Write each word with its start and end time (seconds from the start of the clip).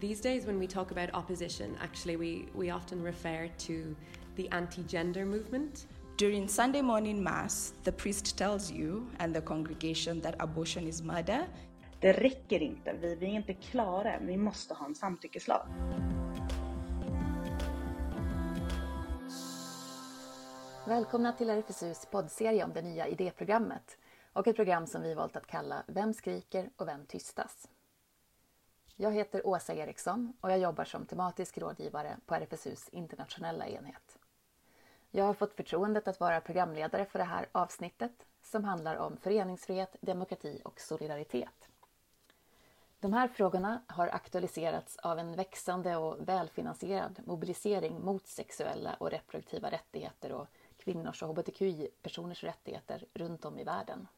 These 0.00 0.20
days, 0.20 0.46
when 0.46 0.60
we 0.60 0.68
talk 0.68 0.92
about 0.92 1.12
opposition, 1.12 1.76
actually, 1.82 2.16
we, 2.16 2.46
we 2.54 2.70
often 2.70 3.02
refer 3.02 3.48
to 3.66 3.96
the 4.36 4.48
anti 4.50 4.84
gender 4.84 5.26
movement. 5.26 5.86
During 6.16 6.46
Sunday 6.46 6.82
morning 6.82 7.20
Mass, 7.20 7.72
the 7.82 7.90
priest 7.90 8.38
tells 8.38 8.70
you 8.70 9.08
and 9.18 9.34
the 9.34 9.40
congregation 9.40 10.20
that 10.20 10.36
abortion 10.38 10.86
is 10.86 11.02
murder. 11.02 11.48
Det 12.00 12.12
räcker 12.12 12.62
inte, 12.62 12.94
vi, 13.00 13.14
vi 13.14 13.26
är 13.26 13.30
inte 13.30 13.54
klara, 13.54 14.18
vi 14.20 14.36
måste 14.36 14.74
ha 14.74 14.86
en 14.86 14.94
samtyckeslag. 14.94 15.66
Välkomna 20.86 21.32
till 21.32 21.50
RFSUs 21.50 22.06
poddserie 22.10 22.64
om 22.64 22.72
det 22.72 22.82
nya 22.82 23.06
idéprogrammet 23.06 23.98
och 24.32 24.46
ett 24.46 24.56
program 24.56 24.86
som 24.86 25.02
vi 25.02 25.14
valt 25.14 25.36
att 25.36 25.46
kalla 25.46 25.82
Vem 25.86 26.14
skriker 26.14 26.70
och 26.76 26.88
vem 26.88 27.06
tystas? 27.06 27.68
Jag 29.00 29.12
heter 29.12 29.46
Åsa 29.46 29.74
Eriksson 29.74 30.32
och 30.40 30.50
jag 30.50 30.58
jobbar 30.58 30.84
som 30.84 31.06
tematisk 31.06 31.58
rådgivare 31.58 32.16
på 32.26 32.34
RFSUs 32.34 32.88
internationella 32.88 33.66
enhet. 33.66 34.18
Jag 35.10 35.24
har 35.24 35.34
fått 35.34 35.54
förtroendet 35.54 36.08
att 36.08 36.20
vara 36.20 36.40
programledare 36.40 37.04
för 37.04 37.18
det 37.18 37.24
här 37.24 37.48
avsnittet 37.52 38.26
som 38.42 38.64
handlar 38.64 38.96
om 38.96 39.16
föreningsfrihet, 39.16 39.96
demokrati 40.00 40.60
och 40.64 40.80
solidaritet. 40.80 41.68
De 43.00 43.12
här 43.12 43.28
frågorna 43.28 43.82
har 43.86 44.08
aktualiserats 44.08 44.96
av 44.96 45.18
en 45.18 45.36
växande 45.36 45.96
och 45.96 46.28
välfinansierad 46.28 47.20
mobilisering 47.26 48.00
mot 48.04 48.26
sexuella 48.26 48.94
och 48.94 49.10
reproduktiva 49.10 49.70
rättigheter 49.70 50.32
och 50.32 50.46
kvinnors 50.76 51.22
och 51.22 51.28
hbtqi-personers 51.28 52.44
rättigheter 52.44 53.04
runt 53.14 53.44
om 53.44 53.58
i 53.58 53.64
världen. 53.64 54.08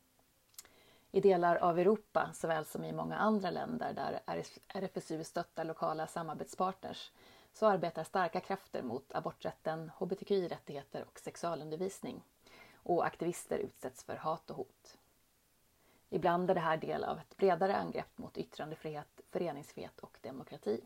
I 1.13 1.21
delar 1.21 1.57
av 1.57 1.79
Europa 1.79 2.31
såväl 2.35 2.65
som 2.65 2.85
i 2.85 2.93
många 2.93 3.17
andra 3.17 3.51
länder 3.51 3.93
där 3.93 4.21
RFSU 4.69 5.25
stöttar 5.25 5.65
lokala 5.65 6.07
samarbetspartners 6.07 7.11
så 7.53 7.67
arbetar 7.67 8.05
starka 8.05 8.41
krafter 8.41 8.83
mot 8.83 9.15
aborträtten, 9.15 9.91
hbtqi-rättigheter 9.99 11.05
och 11.07 11.19
sexualundervisning. 11.19 12.23
Och 12.75 13.07
aktivister 13.07 13.59
utsätts 13.59 14.05
för 14.05 14.17
hat 14.17 14.51
och 14.51 14.57
hot. 14.57 14.99
Ibland 16.11 16.51
är 16.51 16.55
det 16.55 16.61
här 16.61 16.77
del 16.77 17.05
av 17.05 17.19
ett 17.19 17.37
bredare 17.37 17.77
angrepp 17.77 18.19
mot 18.19 18.39
yttrandefrihet, 18.39 19.21
föreningsfrihet 19.31 20.01
och 20.01 20.19
demokrati. 20.21 20.81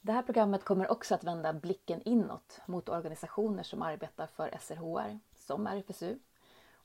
Det 0.00 0.12
här 0.12 0.22
programmet 0.22 0.64
kommer 0.64 0.90
också 0.90 1.14
att 1.14 1.24
vända 1.24 1.52
blicken 1.52 2.02
inåt 2.02 2.60
mot 2.66 2.88
organisationer 2.88 3.62
som 3.62 3.82
arbetar 3.82 4.26
för 4.26 4.58
SRHR, 4.60 5.18
som 5.34 5.66
RFSU, 5.66 6.18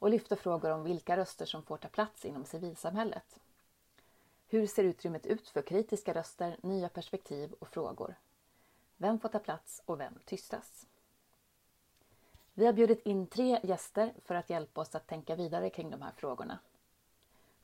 och 0.06 0.12
lyfta 0.12 0.36
frågor 0.36 0.72
om 0.72 0.84
vilka 0.84 1.18
röster 1.18 1.46
som 1.46 1.64
får 1.64 1.78
ta 1.78 1.88
plats 1.88 2.26
inom 2.26 2.46
civilsamhället. 2.46 3.40
Hur 4.48 4.68
ser 4.68 4.84
utrymmet 4.84 5.26
ut 5.26 5.50
för 5.50 5.62
kritiska 5.62 6.14
röster, 6.14 6.58
nya 6.62 6.90
perspektiv 6.90 7.54
och 7.60 7.68
frågor? 7.68 8.16
Vem 8.98 9.20
får 9.20 9.30
ta 9.30 9.40
plats 9.40 9.82
och 9.86 10.00
vem 10.00 10.14
tystas? 10.26 10.88
Vi 12.54 12.66
har 12.66 12.74
bjudit 12.74 13.06
in 13.06 13.28
tre 13.28 13.60
gäster 13.64 14.14
för 14.26 14.36
att 14.36 14.50
hjälpa 14.50 14.82
oss 14.82 14.96
att 14.96 15.08
tänka 15.08 15.36
vidare 15.36 15.70
kring 15.70 15.90
de 15.90 16.02
här 16.02 16.14
frågorna. 16.16 16.60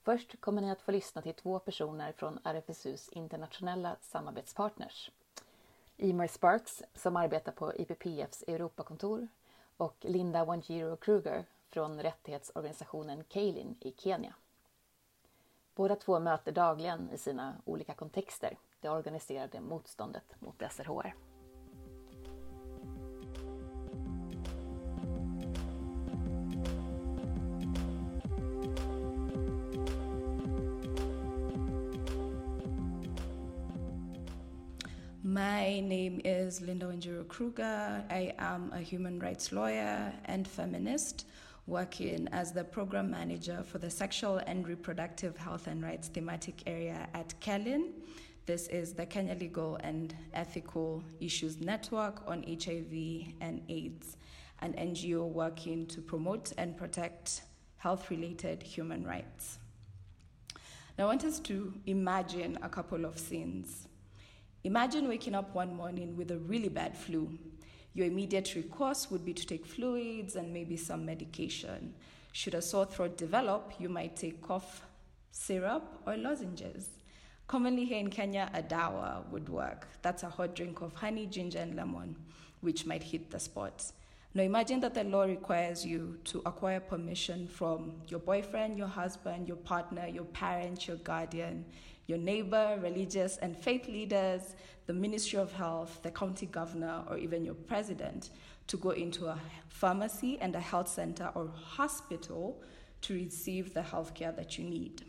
Först 0.03 0.41
kommer 0.41 0.61
ni 0.61 0.71
att 0.71 0.81
få 0.81 0.91
lyssna 0.91 1.21
till 1.21 1.33
två 1.33 1.59
personer 1.59 2.11
från 2.11 2.39
RFSUs 2.43 3.09
internationella 3.09 3.95
samarbetspartners. 4.01 5.11
Emer 5.97 6.27
Sparks 6.27 6.83
som 6.93 7.15
arbetar 7.15 7.51
på 7.51 7.75
IPPFs 7.75 8.43
Europakontor 8.47 9.27
och 9.77 9.95
Linda 9.99 10.45
Wanjiro 10.45 10.95
Kruger 10.95 11.45
från 11.71 12.01
rättighetsorganisationen 12.01 13.23
Kalin 13.23 13.75
i 13.79 13.93
Kenya. 13.97 14.33
Båda 15.75 15.95
två 15.95 16.19
möter 16.19 16.51
dagligen 16.51 17.09
i 17.13 17.17
sina 17.17 17.55
olika 17.65 17.93
kontexter 17.93 18.57
det 18.81 18.89
organiserade 18.89 19.61
motståndet 19.61 20.35
mot 20.39 20.63
SRHR. 20.71 21.13
My 35.23 35.81
name 35.81 36.21
is 36.23 36.61
Linda 36.61 36.87
Wanjiro 36.87 37.23
Kruger. 37.29 38.03
I 38.09 38.33
am 38.37 38.71
a 38.73 38.81
human 38.91 39.21
rights 39.21 39.51
lawyer 39.51 40.13
and 40.25 40.47
feminist 40.47 41.27
working 41.71 42.27
as 42.33 42.51
the 42.51 42.65
program 42.65 43.09
manager 43.09 43.63
for 43.63 43.77
the 43.77 43.89
Sexual 43.89 44.39
and 44.45 44.67
Reproductive 44.67 45.37
Health 45.37 45.67
and 45.67 45.81
Rights 45.81 46.09
thematic 46.09 46.63
area 46.67 47.07
at 47.13 47.33
KELIN. 47.39 47.93
This 48.45 48.67
is 48.67 48.91
the 48.91 49.05
Kenya 49.05 49.35
Legal 49.35 49.77
and 49.77 50.13
Ethical 50.33 51.01
Issues 51.21 51.61
Network 51.61 52.23
on 52.27 52.43
HIV 52.43 53.33
and 53.39 53.61
AIDS, 53.69 54.17
an 54.59 54.73
NGO 54.73 55.31
working 55.31 55.87
to 55.87 56.01
promote 56.01 56.51
and 56.57 56.75
protect 56.75 57.43
health 57.77 58.11
related 58.11 58.61
human 58.61 59.07
rights. 59.07 59.57
Now, 60.97 61.05
I 61.05 61.07
want 61.07 61.23
us 61.23 61.39
to 61.39 61.73
imagine 61.85 62.59
a 62.61 62.67
couple 62.67 63.05
of 63.05 63.17
scenes. 63.17 63.87
Imagine 64.65 65.07
waking 65.07 65.35
up 65.35 65.55
one 65.55 65.73
morning 65.73 66.17
with 66.17 66.31
a 66.31 66.37
really 66.37 66.69
bad 66.69 66.97
flu 66.97 67.39
your 67.93 68.07
immediate 68.07 68.55
recourse 68.55 69.11
would 69.11 69.25
be 69.25 69.33
to 69.33 69.45
take 69.45 69.65
fluids 69.65 70.35
and 70.35 70.53
maybe 70.53 70.77
some 70.77 71.05
medication. 71.05 71.93
Should 72.31 72.53
a 72.53 72.61
sore 72.61 72.85
throat 72.85 73.17
develop, 73.17 73.73
you 73.79 73.89
might 73.89 74.15
take 74.15 74.41
cough 74.41 74.83
syrup 75.31 76.01
or 76.05 76.15
lozenges. 76.15 76.89
Commonly 77.47 77.83
here 77.83 77.99
in 77.99 78.09
Kenya, 78.09 78.49
a 78.53 78.61
dawa 78.61 79.27
would 79.29 79.49
work. 79.49 79.87
That's 80.01 80.23
a 80.23 80.29
hot 80.29 80.55
drink 80.55 80.81
of 80.81 80.93
honey, 80.93 81.25
ginger, 81.25 81.59
and 81.59 81.75
lemon, 81.75 82.15
which 82.61 82.85
might 82.85 83.03
hit 83.03 83.29
the 83.29 83.39
spot. 83.39 83.91
Now 84.33 84.43
imagine 84.43 84.79
that 84.79 84.93
the 84.93 85.03
law 85.03 85.23
requires 85.23 85.85
you 85.85 86.17
to 86.25 86.41
acquire 86.45 86.79
permission 86.79 87.47
from 87.47 87.91
your 88.07 88.21
boyfriend, 88.21 88.77
your 88.77 88.87
husband, 88.87 89.49
your 89.49 89.57
partner, 89.57 90.07
your 90.07 90.23
parent, 90.23 90.87
your 90.87 90.95
guardian, 90.97 91.65
your 92.11 92.19
neighbor, 92.19 92.77
religious 92.83 93.37
and 93.37 93.55
faith 93.55 93.87
leaders, 93.87 94.55
the 94.85 94.91
Ministry 94.91 95.39
of 95.39 95.53
Health, 95.53 96.01
the 96.03 96.11
county 96.11 96.45
governor, 96.45 97.03
or 97.09 97.17
even 97.17 97.45
your 97.45 97.53
president 97.53 98.31
to 98.67 98.75
go 98.75 98.89
into 98.89 99.27
a 99.27 99.39
pharmacy 99.69 100.37
and 100.41 100.53
a 100.53 100.59
health 100.59 100.89
center 100.89 101.31
or 101.35 101.49
hospital 101.55 102.61
to 103.03 103.13
receive 103.13 103.73
the 103.73 103.81
health 103.81 104.13
care 104.13 104.33
that 104.33 104.57
you 104.57 104.65
need. 104.65 105.05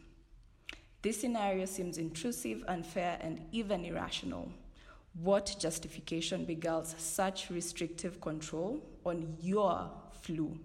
This 1.02 1.20
scenario 1.20 1.64
seems 1.64 1.98
intrusive, 1.98 2.62
unfair, 2.68 3.19
and 3.20 3.44
even 3.50 3.84
irrational. 3.84 4.48
What 5.20 5.56
justification 5.58 6.46
begals 6.46 6.96
such 7.00 7.50
restrictive 7.50 8.20
control 8.20 8.80
on 9.04 9.36
your 9.40 9.90
flu? 10.20 10.56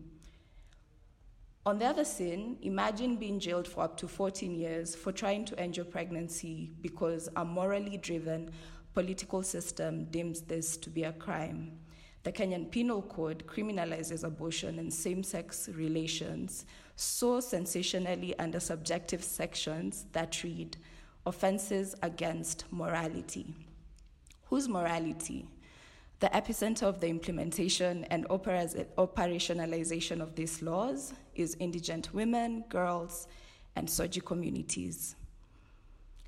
On 1.68 1.78
the 1.78 1.86
other 1.86 2.06
scene, 2.06 2.58
imagine 2.62 3.18
being 3.18 3.42
jailed 3.42 3.68
for 3.68 3.84
up 3.84 3.98
to 3.98 4.08
14 4.08 4.56
years 4.56 4.96
for 4.96 5.12
trying 5.12 5.44
to 5.44 5.60
end 5.60 5.76
your 5.76 5.86
pregnancy 5.86 6.72
because 6.80 7.28
a 7.36 7.44
morally 7.44 7.98
driven 7.98 8.52
political 8.94 9.44
system 9.44 10.06
deems 10.06 10.40
this 10.40 10.78
to 10.78 10.90
be 10.90 11.04
a 11.04 11.12
crime. 11.12 11.78
The 12.24 12.32
Kenyan 12.32 12.72
Penal 12.72 13.02
Code 13.02 13.44
criminalizes 13.46 14.24
abortion 14.24 14.80
and 14.80 14.94
same 14.94 15.24
sex 15.24 15.68
relations 15.74 16.66
so 16.96 17.42
sensationally 17.42 18.34
under 18.40 18.62
subjective 18.62 19.22
sections 19.22 20.06
that 20.14 20.42
read 20.46 20.78
offenses 21.26 21.96
against 22.02 22.64
morality. 22.72 23.54
Whose 24.46 24.70
morality? 24.70 25.50
The 26.20 26.28
epicenter 26.28 26.84
of 26.84 27.02
the 27.02 27.10
implementation 27.10 28.06
and 28.06 28.26
operationalization 28.30 30.22
of 30.22 30.34
these 30.36 30.62
laws 30.62 31.14
is 31.38 31.56
indigent 31.60 32.14
women, 32.14 32.64
girls, 32.70 33.28
and 33.76 33.88
Soji 33.88 34.24
communities. 34.24 35.16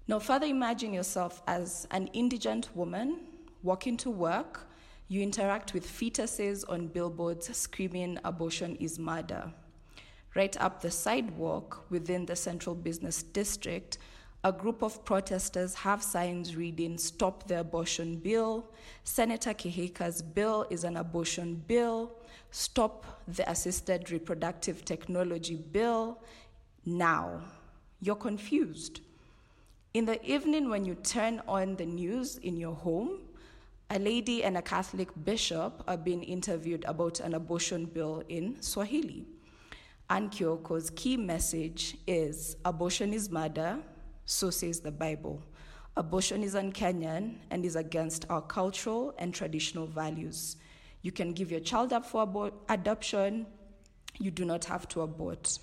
Now, 0.07 0.19
further 0.19 0.45
imagine 0.45 0.93
yourself 0.93 1.41
as 1.47 1.87
an 1.91 2.07
indigent 2.13 2.69
woman 2.75 3.19
walking 3.63 3.97
to 3.97 4.09
work. 4.09 4.67
You 5.07 5.21
interact 5.21 5.73
with 5.73 5.85
fetuses 5.85 6.63
on 6.69 6.87
billboards 6.87 7.55
screaming, 7.55 8.19
abortion 8.23 8.75
is 8.77 8.97
murder. 8.99 9.51
Right 10.35 10.59
up 10.61 10.81
the 10.81 10.91
sidewalk 10.91 11.85
within 11.89 12.25
the 12.25 12.35
central 12.35 12.75
business 12.75 13.23
district, 13.23 13.97
a 14.43 14.51
group 14.53 14.81
of 14.81 15.03
protesters 15.03 15.75
have 15.75 16.01
signs 16.01 16.55
reading 16.55 16.97
Stop 16.97 17.47
the 17.47 17.59
Abortion 17.59 18.15
Bill, 18.15 18.65
Senator 19.03 19.53
Kihika's 19.53 20.21
bill 20.21 20.65
is 20.69 20.85
an 20.85 20.95
abortion 20.95 21.61
bill, 21.67 22.13
Stop 22.51 23.05
the 23.27 23.49
Assisted 23.49 24.11
Reproductive 24.11 24.85
Technology 24.85 25.55
Bill 25.55 26.17
now. 26.85 27.41
You're 28.01 28.15
confused. 28.15 29.01
In 29.93 30.05
the 30.05 30.23
evening, 30.25 30.69
when 30.69 30.85
you 30.85 30.95
turn 30.95 31.41
on 31.45 31.75
the 31.75 31.85
news 31.85 32.37
in 32.37 32.55
your 32.55 32.75
home, 32.75 33.19
a 33.89 33.99
lady 33.99 34.43
and 34.45 34.55
a 34.55 34.61
Catholic 34.61 35.09
bishop 35.25 35.83
are 35.85 35.97
being 35.97 36.23
interviewed 36.23 36.85
about 36.85 37.19
an 37.19 37.33
abortion 37.33 37.85
bill 37.85 38.23
in 38.29 38.61
Swahili. 38.61 39.25
Ann 40.09 40.29
Kioko's 40.29 40.91
key 40.91 41.17
message 41.17 41.97
is 42.07 42.55
abortion 42.63 43.13
is 43.13 43.29
murder, 43.29 43.79
so 44.29 44.51
says 44.51 44.79
the 44.79 44.91
Bible. 44.91 45.41
Abortion 45.97 46.43
is 46.43 46.55
un-Kenyan 46.55 47.37
and 47.49 47.65
is 47.65 47.75
against 47.75 48.25
our 48.29 48.43
cultural 48.43 49.13
and 49.17 49.33
traditional 49.33 49.87
values. 49.87 50.55
You 51.01 51.11
can 51.11 51.33
give 51.33 51.49
your 51.49 51.61
child 51.61 51.91
up 51.93 52.05
for 52.05 52.27
abo- 52.27 52.53
adoption. 52.69 53.47
You 54.19 54.29
do 54.29 54.45
not 54.45 54.65
have 54.65 54.87
to 54.89 55.01
abort. 55.01 55.57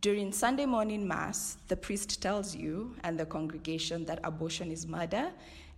During 0.00 0.32
Sunday 0.32 0.64
morning 0.64 1.06
Mass, 1.06 1.58
the 1.68 1.76
priest 1.76 2.22
tells 2.22 2.56
you 2.56 2.96
and 3.04 3.20
the 3.20 3.26
congregation 3.26 4.06
that 4.06 4.20
abortion 4.24 4.70
is 4.70 4.86
murder 4.86 5.30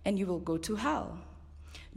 and 0.05 0.17
you 0.17 0.27
will 0.27 0.39
go 0.39 0.57
to 0.59 0.75
hell. 0.77 1.17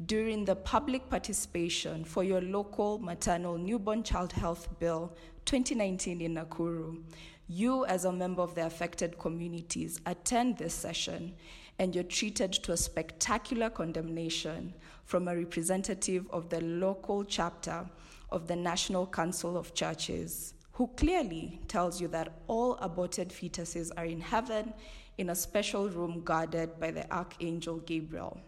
During 0.07 0.45
the 0.45 0.57
public 0.57 1.09
participation 1.09 2.05
for 2.05 2.25
your 2.25 2.41
local 2.41 2.99
maternal 2.99 3.59
newborn 3.59 4.03
child 4.03 4.33
health 4.33 4.69
bill 4.81 5.13
2019 5.45 6.21
in 6.21 6.35
Nakuru, 6.35 7.01
you, 7.47 7.85
as 7.87 8.05
a 8.05 8.13
member 8.13 8.43
of 8.43 8.55
the 8.55 8.65
affected 8.65 9.19
communities, 9.19 10.01
attend 10.07 10.59
this 10.59 10.75
session 10.75 11.35
and 11.79 11.95
you're 11.95 12.05
treated 12.05 12.53
to 12.53 12.73
a 12.73 12.77
spectacular 12.77 13.69
condemnation 13.69 14.73
from 15.05 15.29
a 15.29 15.37
representative 15.37 16.27
of 16.31 16.49
the 16.49 16.61
local 16.63 17.25
chapter 17.25 17.85
of 18.31 18.47
the 18.47 18.57
National 18.57 19.07
Council 19.07 19.57
of 19.57 19.75
Churches, 19.75 20.55
who 20.73 20.87
clearly 20.97 21.61
tells 21.69 22.01
you 22.01 22.09
that 22.09 22.33
all 22.47 22.75
aborted 22.81 23.29
fetuses 23.29 23.91
are 23.97 24.07
in 24.07 24.21
heaven 24.21 24.73
in 25.19 25.31
a 25.31 25.35
special 25.35 25.89
room 25.89 26.23
guarded 26.25 26.81
by 26.81 26.91
the 26.91 27.11
Archangel 27.13 27.79
Gabriel. 27.79 28.41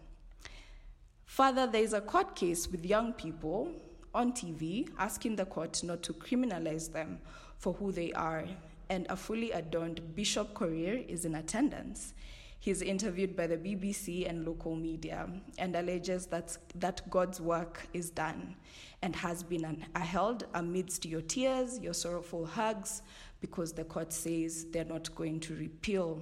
Further, 1.25 1.67
there 1.67 1.83
is 1.83 1.93
a 1.93 2.01
court 2.01 2.35
case 2.35 2.67
with 2.67 2.85
young 2.85 3.13
people 3.13 3.71
on 4.13 4.31
TV 4.31 4.89
asking 4.97 5.35
the 5.35 5.45
court 5.45 5.83
not 5.83 6.01
to 6.03 6.13
criminalize 6.13 6.91
them 6.91 7.19
for 7.57 7.73
who 7.73 7.91
they 7.91 8.11
are 8.13 8.45
and 8.89 9.05
a 9.09 9.15
fully 9.15 9.51
adorned 9.51 10.15
Bishop 10.15 10.53
Korir 10.53 11.07
is 11.07 11.25
in 11.25 11.35
attendance. 11.35 12.13
He's 12.59 12.81
interviewed 12.81 13.35
by 13.35 13.47
the 13.47 13.57
BBC 13.57 14.27
and 14.27 14.45
local 14.45 14.75
media 14.75 15.29
and 15.57 15.75
alleges 15.75 16.25
that, 16.27 16.57
that 16.75 17.07
God's 17.09 17.39
work 17.39 17.87
is 17.93 18.09
done 18.09 18.55
and 19.01 19.15
has 19.15 19.43
been 19.43 19.85
held 19.95 20.45
amidst 20.53 21.05
your 21.05 21.21
tears, 21.21 21.79
your 21.79 21.93
sorrowful 21.93 22.45
hugs, 22.45 23.03
because 23.41 23.73
the 23.73 23.83
court 23.83 24.11
says 24.11 24.65
they're 24.71 24.83
not 24.83 25.13
going 25.15 25.39
to 25.41 25.55
repeal 25.55 26.21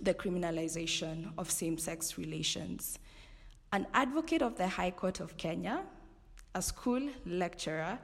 the 0.00 0.14
criminalization 0.14 1.32
of 1.36 1.50
same 1.50 1.78
sex 1.78 2.16
relations. 2.16 2.98
An 3.72 3.86
advocate 3.92 4.42
of 4.42 4.56
the 4.56 4.68
High 4.68 4.92
Court 4.92 5.20
of 5.20 5.36
Kenya, 5.36 5.82
a 6.54 6.62
school 6.62 7.02
lecturer, 7.24 7.98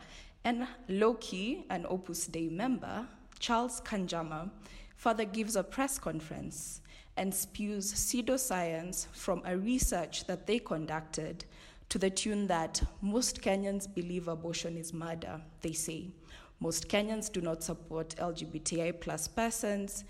and 0.44 0.66
low 0.88 1.14
key, 1.14 1.64
an 1.70 1.86
Opus 1.88 2.26
Dei 2.26 2.48
member, 2.48 3.06
Charles 3.42 3.80
Kanjama, 3.80 4.50
further 4.94 5.24
gives 5.24 5.56
a 5.56 5.64
press 5.64 5.98
conference 5.98 6.80
and 7.16 7.34
spews 7.34 7.92
pseudoscience 7.92 9.08
from 9.12 9.42
a 9.44 9.58
research 9.58 10.28
that 10.28 10.46
they 10.46 10.60
conducted 10.60 11.44
to 11.88 11.98
the 11.98 12.08
tune 12.08 12.46
that 12.46 12.80
most 13.00 13.42
Kenyans 13.42 13.92
believe 13.92 14.28
abortion 14.28 14.76
is 14.76 14.94
murder, 14.94 15.40
they 15.60 15.72
say. 15.72 16.12
Most 16.60 16.88
Kenyans 16.88 17.32
do 17.32 17.40
not 17.40 17.64
support 17.64 18.14
LGBTI 18.14 19.00
plus 19.00 19.26
persons, 19.26 20.04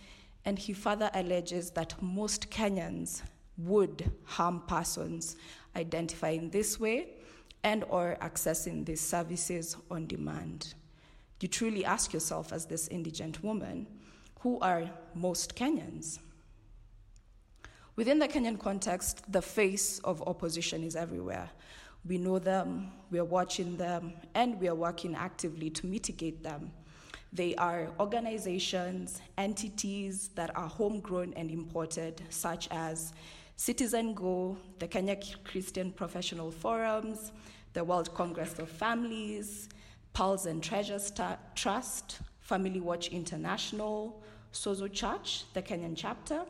and 0.44 0.58
he 0.58 0.74
further 0.74 1.10
alleges 1.14 1.70
that 1.70 2.00
most 2.02 2.50
Kenyans 2.50 3.22
would 3.56 4.12
harm 4.24 4.62
persons 4.66 5.36
identifying 5.74 6.50
this 6.50 6.78
way 6.78 7.14
and 7.64 7.82
or 7.88 8.18
accessing 8.20 8.84
these 8.84 9.00
services 9.00 9.78
on 9.90 10.06
demand 10.06 10.74
you 11.42 11.48
truly 11.48 11.84
ask 11.84 12.12
yourself, 12.12 12.52
as 12.52 12.66
this 12.66 12.88
indigent 12.88 13.42
woman, 13.42 13.86
who 14.40 14.58
are 14.60 14.90
most 15.14 15.56
Kenyans? 15.56 16.18
Within 17.96 18.18
the 18.18 18.28
Kenyan 18.28 18.58
context, 18.58 19.30
the 19.30 19.42
face 19.42 19.98
of 20.00 20.22
opposition 20.26 20.82
is 20.82 20.96
everywhere. 20.96 21.50
We 22.06 22.18
know 22.18 22.38
them, 22.38 22.90
we 23.10 23.18
are 23.18 23.24
watching 23.24 23.76
them, 23.76 24.14
and 24.34 24.58
we 24.60 24.68
are 24.68 24.74
working 24.74 25.14
actively 25.14 25.70
to 25.70 25.86
mitigate 25.86 26.42
them. 26.42 26.72
They 27.32 27.54
are 27.56 27.90
organizations, 28.00 29.20
entities 29.38 30.28
that 30.34 30.56
are 30.56 30.68
homegrown 30.68 31.34
and 31.36 31.50
imported, 31.50 32.22
such 32.30 32.68
as 32.70 33.12
Citizen 33.56 34.14
Go, 34.14 34.56
the 34.78 34.88
Kenya 34.88 35.16
Christian 35.44 35.92
Professional 35.92 36.50
Forums, 36.50 37.32
the 37.72 37.84
World 37.84 38.12
Congress 38.14 38.58
of 38.58 38.68
Families, 38.68 39.68
Pearls 40.12 40.46
and 40.46 40.62
Treasures 40.62 41.12
Trust, 41.54 42.20
Family 42.40 42.80
Watch 42.80 43.08
International, 43.08 44.22
Sozo 44.52 44.92
Church, 44.92 45.44
the 45.54 45.62
Kenyan 45.62 45.94
chapter, 45.96 46.42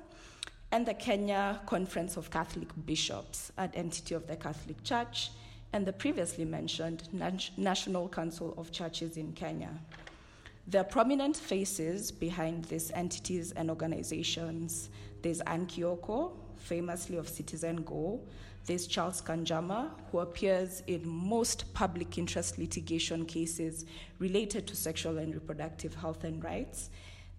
and 0.73 0.85
the 0.85 0.95
Kenya 0.95 1.61
Conference 1.67 2.17
of 2.17 2.31
Catholic 2.31 2.69
Bishops, 2.87 3.53
an 3.59 3.71
entity 3.75 4.15
of 4.15 4.27
the 4.27 4.37
Catholic 4.37 4.83
Church, 4.83 5.31
and 5.73 5.87
the 5.87 5.93
previously 5.93 6.45
mentioned 6.45 7.09
National 7.57 8.09
Council 8.09 8.55
of 8.59 8.73
Churches 8.73 9.17
in 9.17 9.33
Kenya. 9.33 9.71
There 10.67 10.81
are 10.81 10.85
prominent 10.85 11.37
faces 11.37 12.11
behind 12.11 12.65
these 12.67 12.91
entities 12.93 13.53
and 13.53 13.71
organizations. 13.71 14.91
There's 15.23 15.41
Ann 15.43 15.67
Kioko, 15.67 16.33
famously 16.57 17.17
of 17.17 17.29
Citizen 17.29 17.83
Go, 17.83 18.21
there's 18.67 18.87
Charles 18.87 19.21
Kanjama, 19.21 19.91
who 20.11 20.21
appears 20.21 20.83
in 20.87 21.07
most 21.09 21.73
public 21.75 22.17
interest 22.17 22.59
litigation 22.59 23.25
cases 23.25 23.87
related 24.19 24.67
to 24.69 24.77
sexual 24.77 25.19
and 25.19 25.35
reproductive 25.35 25.95
health 25.95 26.23
and 26.25 26.43
rights. 26.45 26.91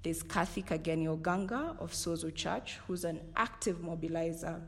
There's 0.04 0.22
Kathy 0.22 0.64
Kageni 0.64 1.08
Oganga 1.08 1.80
of 1.80 1.94
Sozo 1.94 2.34
Church, 2.34 2.78
who's 2.88 3.06
an 3.06 3.22
active 3.38 3.78
mobilizer 3.78 4.60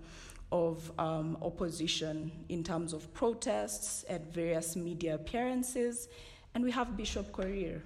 of 0.51 0.91
um, 0.97 1.37
opposition 1.41 2.31
in 2.47 2.63
terms 2.63 2.93
of 2.93 3.13
protests 3.13 4.05
at 4.07 4.33
various 4.33 4.77
media 4.77 5.15
appearances. 5.15 6.07
And 6.53 6.63
we 6.63 6.71
have 6.71 6.95
Bishop 6.95 7.33
Korir, 7.33 7.81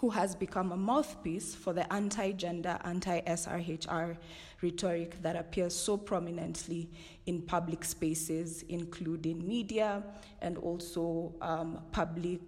who 0.00 0.10
has 0.10 0.34
become 0.34 0.72
a 0.72 0.76
mouthpiece 0.76 1.54
for 1.54 1.72
the 1.72 1.90
anti 1.92 2.32
gender, 2.32 2.78
anti 2.84 3.20
SRHR 3.22 4.16
rhetoric 4.62 5.20
that 5.22 5.36
appears 5.36 5.74
so 5.74 5.96
prominently 5.96 6.88
in 7.26 7.42
public 7.42 7.84
spaces, 7.84 8.64
including 8.68 9.46
media 9.46 10.02
and 10.42 10.58
also 10.58 11.34
um, 11.40 11.80
public 11.92 12.40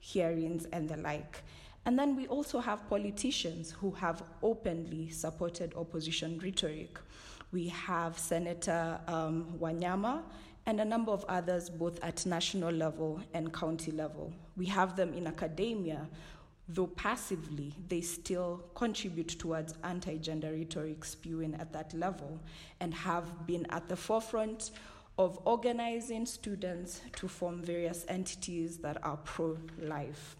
hearings 0.00 0.66
and 0.72 0.88
the 0.88 0.96
like. 0.98 1.42
And 1.84 1.98
then 1.98 2.14
we 2.14 2.28
also 2.28 2.60
have 2.60 2.88
politicians 2.88 3.72
who 3.72 3.90
have 3.92 4.22
openly 4.42 5.10
supported 5.10 5.74
opposition 5.74 6.38
rhetoric. 6.42 6.98
We 7.50 7.68
have 7.68 8.18
Senator 8.18 9.00
um, 9.08 9.54
Wanyama 9.60 10.22
and 10.66 10.80
a 10.80 10.84
number 10.84 11.10
of 11.10 11.24
others, 11.28 11.68
both 11.68 11.98
at 12.04 12.24
national 12.24 12.72
level 12.72 13.20
and 13.34 13.52
county 13.52 13.90
level. 13.90 14.32
We 14.56 14.66
have 14.66 14.94
them 14.96 15.12
in 15.12 15.26
academia 15.26 16.08
though 16.74 16.86
passively, 16.86 17.74
they 17.88 18.00
still 18.00 18.64
contribute 18.74 19.28
towards 19.28 19.74
anti 19.84 20.18
gender 20.18 20.52
rhetoric 20.52 21.04
spewing 21.04 21.54
at 21.54 21.72
that 21.72 21.92
level 21.94 22.40
and 22.80 22.94
have 22.94 23.46
been 23.46 23.66
at 23.70 23.88
the 23.88 23.96
forefront 23.96 24.70
of 25.18 25.38
organizing 25.44 26.24
students 26.24 27.00
to 27.16 27.28
form 27.28 27.62
various 27.62 28.04
entities 28.08 28.78
that 28.78 29.04
are 29.04 29.18
pro 29.18 29.58
life. 29.80 30.36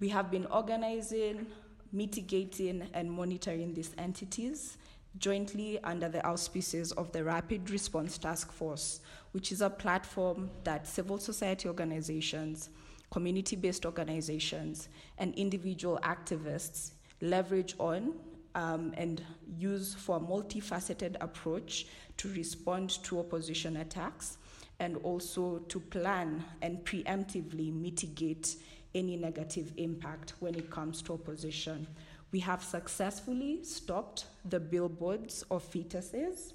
We 0.00 0.08
have 0.08 0.30
been 0.30 0.46
organizing, 0.46 1.46
mitigating, 1.92 2.88
and 2.94 3.10
monitoring 3.10 3.74
these 3.74 3.92
entities 3.98 4.78
jointly 5.18 5.82
under 5.82 6.08
the 6.08 6.24
auspices 6.26 6.92
of 6.92 7.10
the 7.12 7.24
Rapid 7.24 7.70
Response 7.70 8.16
Task 8.16 8.52
Force, 8.52 9.00
which 9.32 9.52
is 9.52 9.60
a 9.60 9.70
platform 9.70 10.50
that 10.64 10.86
civil 10.86 11.18
society 11.18 11.68
organizations 11.68 12.70
community 13.10 13.56
based 13.56 13.84
organizations, 13.84 14.88
and 15.18 15.34
individual 15.34 15.98
activists 16.02 16.92
leverage 17.20 17.74
on 17.78 18.14
um, 18.54 18.92
and 18.96 19.22
use 19.58 19.94
for 19.94 20.16
a 20.16 20.20
multifaceted 20.20 21.16
approach 21.20 21.86
to 22.16 22.28
respond 22.32 22.90
to 23.04 23.18
opposition 23.18 23.76
attacks 23.78 24.38
and 24.80 24.96
also 24.98 25.58
to 25.68 25.78
plan 25.78 26.42
and 26.62 26.84
preemptively 26.84 27.72
mitigate 27.72 28.56
any 28.94 29.16
negative 29.16 29.72
impact 29.76 30.34
when 30.40 30.54
it 30.54 30.70
comes 30.70 31.02
to 31.02 31.12
opposition. 31.12 31.86
We 32.32 32.40
have 32.40 32.62
successfully 32.62 33.62
stopped 33.62 34.26
the 34.48 34.58
billboards 34.58 35.44
of 35.50 35.68
fetuses 35.70 36.52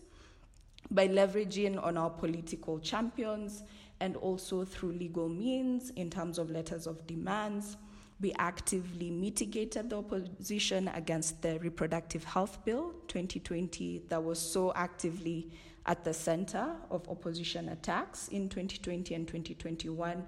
by 0.92 1.08
leveraging 1.08 1.82
on 1.84 1.98
our 1.98 2.10
political 2.10 2.80
champions 2.80 3.64
and 4.00 4.16
also 4.18 4.66
through 4.66 4.92
legal 4.94 5.30
means 5.30 5.92
in 5.92 6.10
terms 6.10 6.38
of 6.38 6.50
letters 6.50 6.88
of 6.88 7.06
demands. 7.08 7.78
We 8.22 8.34
actively 8.40 9.12
mitigated 9.12 9.90
the 9.90 9.98
opposition 9.98 10.88
against 10.90 11.42
the 11.42 11.60
Reproductive 11.60 12.24
Health 12.24 12.64
Bill 12.64 12.94
2020 13.08 14.04
that 14.10 14.24
was 14.24 14.40
so 14.40 14.72
actively 14.74 15.52
at 15.86 16.04
the 16.04 16.14
center 16.14 16.75
of 16.90 17.08
opposition 17.10 17.70
attacks 17.70 18.30
in 18.30 18.50
2020 18.50 19.14
and 19.14 19.28
2021. 19.28 20.25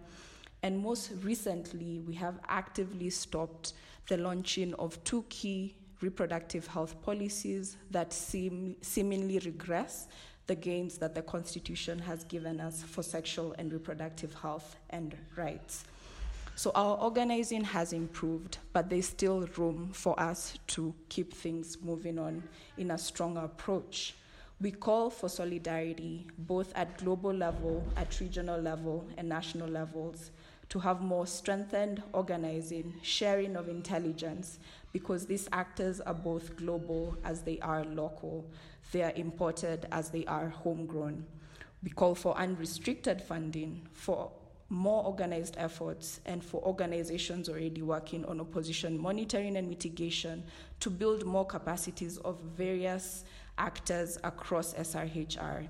And 0.63 0.79
most 0.79 1.11
recently, 1.23 1.99
we 1.99 2.13
have 2.15 2.39
actively 2.47 3.09
stopped 3.09 3.73
the 4.07 4.17
launching 4.17 4.73
of 4.75 5.01
two 5.03 5.25
key 5.29 5.75
reproductive 6.01 6.67
health 6.67 7.01
policies 7.01 7.77
that 7.91 8.13
seem, 8.13 8.75
seemingly 8.81 9.39
regress 9.39 10.07
the 10.47 10.55
gains 10.55 10.97
that 10.97 11.13
the 11.13 11.21
Constitution 11.21 11.99
has 11.99 12.23
given 12.23 12.59
us 12.59 12.81
for 12.83 13.03
sexual 13.03 13.53
and 13.57 13.71
reproductive 13.71 14.33
health 14.33 14.77
and 14.89 15.15
rights. 15.35 15.83
So 16.55 16.71
our 16.73 16.97
organizing 16.97 17.63
has 17.65 17.93
improved, 17.93 18.57
but 18.73 18.89
there's 18.89 19.07
still 19.07 19.41
room 19.57 19.91
for 19.93 20.19
us 20.19 20.57
to 20.67 20.95
keep 21.07 21.33
things 21.33 21.77
moving 21.83 22.17
on 22.17 22.41
in 22.77 22.91
a 22.91 22.97
stronger 22.97 23.41
approach. 23.41 24.15
We 24.59 24.71
call 24.71 25.11
for 25.11 25.29
solidarity 25.29 26.25
both 26.35 26.73
at 26.75 26.97
global 26.97 27.31
level, 27.31 27.83
at 27.95 28.19
regional 28.19 28.59
level, 28.59 29.07
and 29.15 29.29
national 29.29 29.69
levels 29.69 30.31
to 30.69 30.79
have 30.79 30.99
more 30.99 31.27
strengthened 31.27 32.01
organizing, 32.11 32.95
sharing 33.03 33.55
of 33.55 33.69
intelligence, 33.69 34.57
because 34.91 35.27
these 35.27 35.47
actors 35.51 36.01
are 36.01 36.13
both 36.13 36.55
global 36.55 37.15
as 37.23 37.41
they 37.41 37.59
are 37.59 37.85
local. 37.85 38.49
They 38.91 39.03
are 39.03 39.13
imported 39.15 39.87
as 39.91 40.09
they 40.09 40.25
are 40.25 40.49
homegrown. 40.49 41.25
We 41.83 41.91
call 41.91 42.15
for 42.15 42.35
unrestricted 42.35 43.21
funding 43.21 43.87
for 43.93 44.31
more 44.69 45.03
organized 45.05 45.55
efforts 45.57 46.19
and 46.25 46.43
for 46.43 46.61
organizations 46.63 47.47
already 47.47 47.81
working 47.81 48.25
on 48.25 48.41
opposition 48.41 48.97
monitoring 48.97 49.55
and 49.55 49.69
mitigation 49.69 50.43
to 50.79 50.89
build 50.89 51.25
more 51.25 51.45
capacities 51.45 52.17
of 52.19 52.41
various 52.41 53.23
actors 53.57 54.17
across 54.23 54.73
SRHR. 54.73 55.67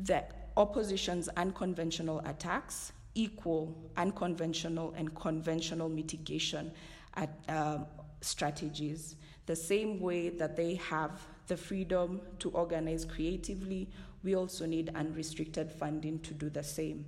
The 0.00 0.24
opposition's 0.56 1.28
unconventional 1.36 2.20
attacks 2.24 2.92
equal 3.14 3.74
unconventional 3.96 4.94
and 4.96 5.14
conventional 5.14 5.88
mitigation 5.88 6.70
at, 7.14 7.30
uh, 7.48 7.78
strategies. 8.20 9.16
The 9.46 9.56
same 9.56 10.00
way 10.00 10.28
that 10.30 10.56
they 10.56 10.74
have 10.74 11.26
the 11.46 11.56
freedom 11.56 12.20
to 12.40 12.50
organize 12.50 13.04
creatively, 13.04 13.88
we 14.22 14.34
also 14.34 14.66
need 14.66 14.90
unrestricted 14.94 15.72
funding 15.72 16.18
to 16.20 16.34
do 16.34 16.50
the 16.50 16.62
same. 16.62 17.06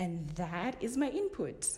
And 0.00 0.26
that 0.30 0.76
is 0.80 0.96
my 0.96 1.10
input. 1.10 1.68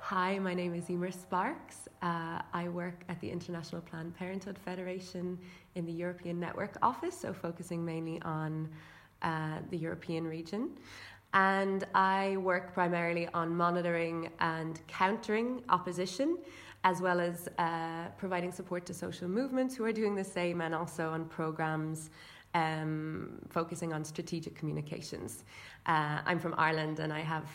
Hi, 0.00 0.38
my 0.38 0.54
name 0.54 0.74
is 0.74 0.84
Eimear 0.86 1.12
Sparks. 1.12 1.88
Uh, 2.00 2.40
I 2.54 2.70
work 2.70 3.04
at 3.10 3.20
the 3.20 3.30
International 3.30 3.82
Planned 3.82 4.16
Parenthood 4.16 4.56
Federation 4.56 5.38
in 5.74 5.84
the 5.84 5.92
European 5.92 6.40
Network 6.40 6.78
Office, 6.80 7.20
so 7.20 7.34
focusing 7.34 7.84
mainly 7.84 8.18
on 8.22 8.66
uh, 9.20 9.58
the 9.68 9.76
European 9.76 10.26
region. 10.26 10.70
And 11.34 11.84
I 11.94 12.38
work 12.38 12.72
primarily 12.72 13.28
on 13.34 13.54
monitoring 13.54 14.30
and 14.40 14.80
countering 14.88 15.62
opposition 15.68 16.38
as 16.84 17.00
well 17.00 17.20
as 17.20 17.48
uh, 17.58 18.08
providing 18.18 18.52
support 18.52 18.84
to 18.86 18.94
social 18.94 19.28
movements 19.28 19.76
who 19.76 19.84
are 19.84 19.92
doing 19.92 20.14
the 20.14 20.24
same, 20.24 20.60
and 20.60 20.74
also 20.74 21.10
on 21.10 21.24
programs 21.26 22.10
um, 22.54 23.38
focusing 23.48 23.92
on 23.92 24.04
strategic 24.04 24.54
communications. 24.54 25.44
Uh, 25.86 26.20
I'm 26.26 26.38
from 26.38 26.54
Ireland, 26.58 26.98
and 26.98 27.12
I 27.12 27.20
have 27.20 27.48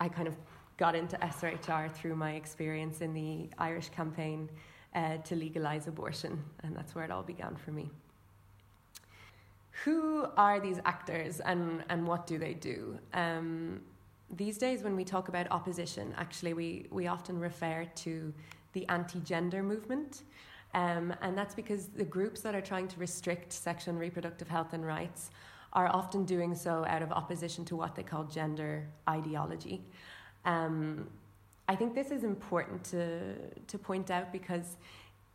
I 0.00 0.08
kind 0.08 0.28
of 0.28 0.36
got 0.76 0.94
into 0.94 1.16
SRHR 1.16 1.90
through 1.92 2.16
my 2.16 2.32
experience 2.32 3.00
in 3.00 3.14
the 3.14 3.48
Irish 3.58 3.88
campaign 3.88 4.50
uh, 4.94 5.16
to 5.18 5.34
legalise 5.34 5.86
abortion, 5.86 6.42
and 6.62 6.76
that's 6.76 6.94
where 6.94 7.04
it 7.04 7.10
all 7.10 7.22
began 7.22 7.56
for 7.56 7.70
me. 7.70 7.90
Who 9.84 10.26
are 10.36 10.60
these 10.60 10.80
actors, 10.84 11.40
and 11.40 11.82
and 11.88 12.06
what 12.06 12.26
do 12.26 12.38
they 12.38 12.54
do? 12.54 12.98
Um, 13.14 13.80
these 14.30 14.58
days, 14.58 14.82
when 14.82 14.96
we 14.96 15.04
talk 15.04 15.28
about 15.28 15.50
opposition, 15.50 16.14
actually, 16.16 16.52
we, 16.52 16.86
we 16.90 17.06
often 17.06 17.38
refer 17.38 17.84
to 17.84 18.34
the 18.76 18.86
anti 18.88 19.18
gender 19.20 19.62
movement. 19.62 20.22
Um, 20.74 21.14
and 21.22 21.36
that's 21.36 21.54
because 21.54 21.86
the 21.86 22.04
groups 22.04 22.42
that 22.42 22.54
are 22.54 22.60
trying 22.60 22.88
to 22.88 23.00
restrict 23.00 23.50
sexual 23.50 23.92
and 23.92 24.00
reproductive 24.00 24.48
health 24.48 24.74
and 24.74 24.84
rights 24.84 25.30
are 25.72 25.88
often 25.88 26.24
doing 26.26 26.54
so 26.54 26.84
out 26.86 27.00
of 27.00 27.10
opposition 27.10 27.64
to 27.64 27.74
what 27.74 27.96
they 27.96 28.02
call 28.02 28.24
gender 28.24 28.86
ideology. 29.08 29.80
Um, 30.44 31.08
I 31.66 31.74
think 31.74 31.94
this 31.94 32.10
is 32.10 32.22
important 32.22 32.84
to, 32.84 33.34
to 33.66 33.78
point 33.78 34.10
out 34.10 34.30
because, 34.30 34.76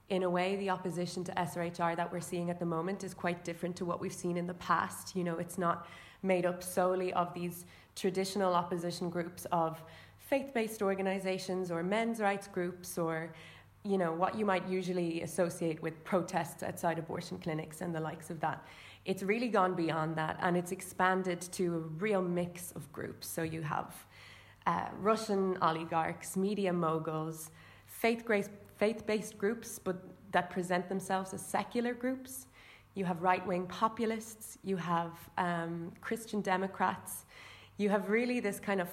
in 0.09 0.21
a 0.21 0.29
way, 0.29 0.55
the 0.57 0.69
opposition 0.69 1.23
to 1.23 1.31
SRHR 1.31 1.95
that 1.95 2.11
we're 2.11 2.21
seeing 2.21 2.51
at 2.51 2.59
the 2.59 2.65
moment 2.67 3.03
is 3.03 3.15
quite 3.15 3.43
different 3.43 3.75
to 3.77 3.85
what 3.85 3.99
we've 3.99 4.13
seen 4.13 4.37
in 4.37 4.45
the 4.45 4.59
past. 4.69 5.15
You 5.15 5.23
know, 5.23 5.37
it's 5.37 5.57
not 5.57 5.87
made 6.21 6.45
up 6.45 6.61
solely 6.61 7.11
of 7.13 7.33
these 7.33 7.65
traditional 7.95 8.53
opposition 8.53 9.09
groups 9.09 9.47
of 9.51 9.81
faith 10.31 10.53
based 10.53 10.81
organizations 10.81 11.71
or 11.71 11.83
men's 11.83 12.21
rights 12.21 12.47
groups 12.47 12.97
or 12.97 13.33
you 13.83 13.97
know 13.97 14.13
what 14.13 14.33
you 14.39 14.45
might 14.45 14.65
usually 14.65 15.23
associate 15.23 15.81
with 15.81 16.01
protests 16.05 16.63
outside 16.63 16.97
abortion 16.97 17.37
clinics 17.37 17.81
and 17.81 17.93
the 17.93 17.99
likes 17.99 18.29
of 18.29 18.39
that. 18.39 18.65
It's 19.03 19.23
really 19.23 19.49
gone 19.49 19.75
beyond 19.75 20.15
that 20.15 20.37
and 20.41 20.55
it's 20.55 20.71
expanded 20.71 21.41
to 21.59 21.75
a 21.75 21.79
real 22.05 22.21
mix 22.21 22.71
of 22.77 22.89
groups. 22.93 23.27
So 23.27 23.41
you 23.43 23.61
have 23.61 23.93
uh, 24.67 24.87
russian 24.99 25.57
oligarchs 25.61 26.37
media 26.37 26.71
moguls 26.71 27.51
faith-based 27.87 29.37
groups 29.37 29.79
but 29.79 29.97
that 30.31 30.49
present 30.49 30.87
themselves 30.87 31.33
as 31.33 31.41
secular 31.45 31.93
groups. 31.93 32.47
You 32.93 33.03
have 33.03 33.21
right-wing 33.21 33.65
populists 33.67 34.57
you 34.63 34.77
have 34.77 35.11
um, 35.37 35.91
christian 35.99 36.39
democrats. 36.39 37.25
You 37.77 37.89
have 37.89 38.09
really 38.09 38.39
this 38.39 38.59
kind 38.61 38.79
of 38.79 38.87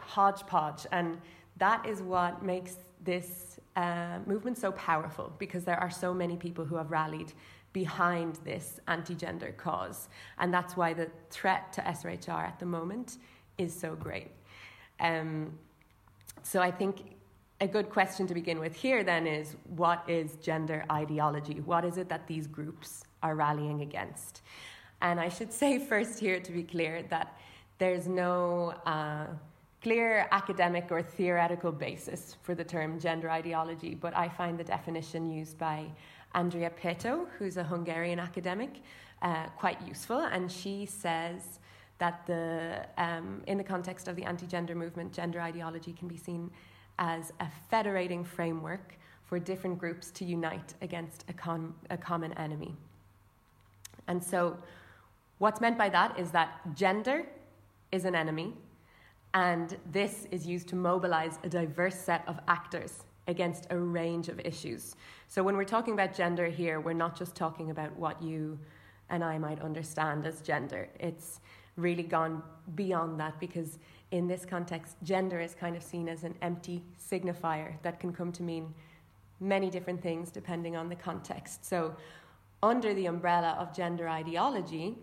hodgepodge. 0.00 0.86
And 0.92 1.18
that 1.56 1.86
is 1.86 2.02
what 2.02 2.42
makes 2.42 2.76
this 3.02 3.58
uh, 3.76 4.18
movement 4.26 4.58
so 4.58 4.72
powerful 4.72 5.32
because 5.38 5.64
there 5.64 5.78
are 5.78 5.90
so 5.90 6.12
many 6.12 6.36
people 6.36 6.64
who 6.64 6.76
have 6.76 6.90
rallied 6.90 7.32
behind 7.72 8.38
this 8.44 8.80
anti 8.88 9.14
gender 9.14 9.54
cause. 9.56 10.08
And 10.38 10.52
that's 10.52 10.76
why 10.76 10.92
the 10.92 11.08
threat 11.30 11.72
to 11.74 11.80
SRHR 11.82 12.44
at 12.48 12.58
the 12.58 12.66
moment 12.66 13.18
is 13.58 13.78
so 13.78 13.94
great. 13.94 14.28
Um, 14.98 15.52
so 16.42 16.60
I 16.60 16.70
think 16.70 17.16
a 17.60 17.68
good 17.68 17.90
question 17.90 18.26
to 18.26 18.34
begin 18.34 18.58
with 18.58 18.74
here 18.74 19.04
then 19.04 19.26
is 19.26 19.56
what 19.76 20.02
is 20.08 20.36
gender 20.36 20.84
ideology? 20.90 21.60
What 21.60 21.84
is 21.84 21.98
it 21.98 22.08
that 22.08 22.26
these 22.26 22.46
groups 22.46 23.04
are 23.22 23.34
rallying 23.34 23.82
against? 23.82 24.42
And 25.02 25.20
I 25.20 25.28
should 25.28 25.52
say 25.62 25.78
first 25.78 26.18
here 26.18 26.40
to 26.40 26.52
be 26.52 26.62
clear 26.62 27.02
that 27.10 27.38
there's 27.78 28.06
no 28.08 28.74
uh, 28.84 29.26
clear 29.82 30.28
academic 30.30 30.88
or 30.90 31.02
theoretical 31.02 31.72
basis 31.72 32.36
for 32.42 32.54
the 32.54 32.64
term 32.64 32.98
gender 32.98 33.30
ideology, 33.30 33.94
but 33.94 34.14
I 34.14 34.28
find 34.28 34.58
the 34.58 34.64
definition 34.64 35.30
used 35.30 35.58
by 35.58 35.86
Andrea 36.34 36.70
Peto, 36.70 37.26
who's 37.38 37.56
a 37.56 37.64
Hungarian 37.64 38.18
academic, 38.18 38.70
uh, 39.22 39.46
quite 39.56 39.80
useful. 39.86 40.20
And 40.20 40.50
she 40.50 40.86
says 40.86 41.60
that 41.98 42.26
the, 42.26 42.86
um, 42.98 43.42
in 43.46 43.58
the 43.58 43.64
context 43.64 44.06
of 44.06 44.16
the 44.16 44.24
anti 44.24 44.46
gender 44.46 44.74
movement, 44.74 45.12
gender 45.12 45.40
ideology 45.40 45.92
can 45.92 46.08
be 46.08 46.16
seen 46.16 46.50
as 46.98 47.32
a 47.40 47.46
federating 47.70 48.24
framework 48.24 48.96
for 49.24 49.38
different 49.38 49.78
groups 49.78 50.10
to 50.10 50.24
unite 50.24 50.74
against 50.82 51.24
a, 51.28 51.32
con- 51.32 51.74
a 51.88 51.96
common 51.96 52.32
enemy. 52.34 52.74
And 54.08 54.22
so, 54.22 54.56
what's 55.38 55.60
meant 55.60 55.78
by 55.78 55.88
that 55.88 56.18
is 56.18 56.30
that 56.32 56.74
gender 56.74 57.26
is 57.92 58.04
an 58.04 58.14
enemy 58.14 58.54
and 59.34 59.76
this 59.92 60.26
is 60.30 60.46
used 60.46 60.68
to 60.68 60.76
mobilize 60.76 61.38
a 61.44 61.48
diverse 61.48 61.94
set 61.94 62.24
of 62.26 62.40
actors 62.48 63.04
against 63.28 63.66
a 63.70 63.78
range 63.78 64.28
of 64.28 64.40
issues. 64.40 64.96
So 65.28 65.42
when 65.42 65.56
we're 65.56 65.64
talking 65.64 65.94
about 65.94 66.14
gender 66.14 66.46
here, 66.46 66.80
we're 66.80 66.92
not 66.92 67.16
just 67.16 67.34
talking 67.34 67.70
about 67.70 67.94
what 67.96 68.20
you 68.22 68.58
and 69.08 69.22
I 69.24 69.38
might 69.38 69.60
understand 69.60 70.26
as 70.26 70.40
gender. 70.40 70.88
It's 70.98 71.40
really 71.76 72.02
gone 72.02 72.42
beyond 72.74 73.18
that 73.20 73.38
because 73.40 73.78
in 74.10 74.26
this 74.26 74.44
context, 74.44 74.96
gender 75.02 75.40
is 75.40 75.54
kind 75.54 75.76
of 75.76 75.82
seen 75.82 76.08
as 76.08 76.24
an 76.24 76.34
empty 76.42 76.82
signifier 77.00 77.74
that 77.82 78.00
can 78.00 78.12
come 78.12 78.32
to 78.32 78.42
mean 78.42 78.74
many 79.38 79.70
different 79.70 80.02
things 80.02 80.30
depending 80.30 80.76
on 80.76 80.88
the 80.88 80.96
context. 80.96 81.64
So, 81.64 81.94
under 82.62 82.92
the 82.92 83.06
umbrella 83.06 83.56
of 83.58 83.74
gender 83.74 84.06
ideology, 84.06 84.98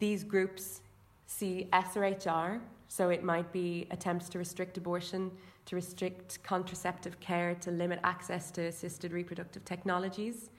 these 0.00 0.24
groups 0.24 0.80
see 1.26 1.68
SRHR 1.72 2.60
so 2.90 3.08
it 3.08 3.22
might 3.22 3.52
be 3.52 3.86
attempts 3.92 4.28
to 4.28 4.36
restrict 4.36 4.76
abortion, 4.76 5.30
to 5.64 5.76
restrict 5.76 6.42
contraceptive 6.42 7.20
care, 7.20 7.54
to 7.54 7.70
limit 7.70 8.00
access 8.02 8.50
to 8.50 8.62
assisted 8.62 9.12
reproductive 9.12 9.64
technologies. 9.64 10.50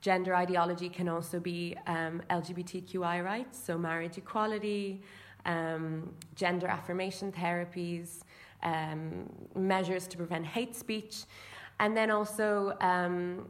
Gender 0.00 0.34
ideology 0.34 0.88
can 0.88 1.10
also 1.10 1.38
be 1.38 1.76
um, 1.86 2.22
LGBTQI 2.30 3.22
rights, 3.22 3.62
so 3.62 3.76
marriage 3.76 4.16
equality, 4.16 5.02
um, 5.44 6.10
gender 6.34 6.68
affirmation 6.68 7.30
therapies, 7.30 8.20
um, 8.62 9.28
measures 9.54 10.06
to 10.06 10.16
prevent 10.16 10.46
hate 10.46 10.74
speech, 10.74 11.24
and 11.80 11.94
then 11.94 12.10
also 12.10 12.78
um, 12.80 13.46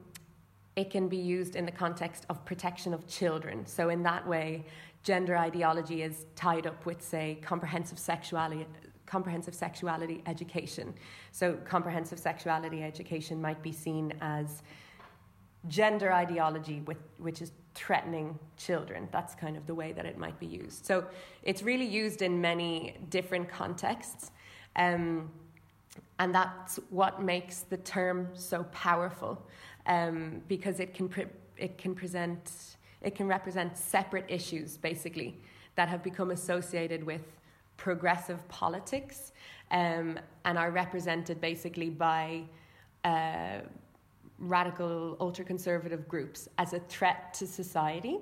it 0.74 0.90
can 0.90 1.08
be 1.08 1.16
used 1.16 1.54
in 1.54 1.64
the 1.64 1.72
context 1.72 2.26
of 2.30 2.44
protection 2.44 2.92
of 2.92 3.06
children. 3.06 3.64
So, 3.64 3.88
in 3.88 4.02
that 4.04 4.26
way, 4.26 4.64
gender 5.02 5.36
ideology 5.36 6.02
is 6.02 6.26
tied 6.34 6.66
up 6.66 6.84
with, 6.86 7.02
say, 7.02 7.38
comprehensive 7.42 7.98
sexuality, 7.98 8.66
comprehensive 9.06 9.54
sexuality 9.54 10.22
education. 10.26 10.94
So, 11.32 11.54
comprehensive 11.64 12.18
sexuality 12.18 12.82
education 12.82 13.40
might 13.40 13.62
be 13.62 13.72
seen 13.72 14.12
as 14.20 14.62
gender 15.66 16.12
ideology, 16.12 16.80
with, 16.86 16.98
which 17.18 17.42
is 17.42 17.52
threatening 17.74 18.38
children. 18.56 19.08
That's 19.12 19.34
kind 19.34 19.56
of 19.56 19.66
the 19.66 19.74
way 19.74 19.92
that 19.92 20.06
it 20.06 20.18
might 20.18 20.38
be 20.38 20.46
used. 20.46 20.84
So, 20.84 21.06
it's 21.42 21.62
really 21.62 21.86
used 21.86 22.22
in 22.22 22.40
many 22.40 22.96
different 23.08 23.48
contexts. 23.48 24.30
Um, 24.76 25.30
and 26.18 26.34
that's 26.34 26.78
what 26.90 27.22
makes 27.22 27.60
the 27.60 27.76
term 27.76 28.28
so 28.34 28.64
powerful 28.72 29.46
um, 29.86 30.42
because 30.48 30.80
it 30.80 30.94
can, 30.94 31.08
pre- 31.08 31.26
it 31.56 31.78
can 31.78 31.94
present, 31.94 32.76
it 33.02 33.14
can 33.14 33.26
represent 33.26 33.76
separate 33.76 34.24
issues 34.28 34.76
basically 34.76 35.40
that 35.74 35.88
have 35.88 36.02
become 36.02 36.30
associated 36.30 37.04
with 37.04 37.22
progressive 37.76 38.46
politics 38.48 39.32
um, 39.70 40.18
and 40.44 40.58
are 40.58 40.70
represented 40.70 41.40
basically 41.40 41.90
by 41.90 42.42
uh, 43.04 43.60
radical 44.38 45.16
ultra 45.20 45.44
conservative 45.44 46.08
groups 46.08 46.48
as 46.58 46.72
a 46.72 46.80
threat 46.80 47.34
to 47.34 47.46
society 47.46 48.18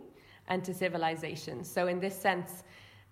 and 0.49 0.64
to 0.64 0.73
civilization. 0.73 1.64
So, 1.64 1.88
in 1.88 2.00
this 2.00 2.16
sense, 2.16 2.62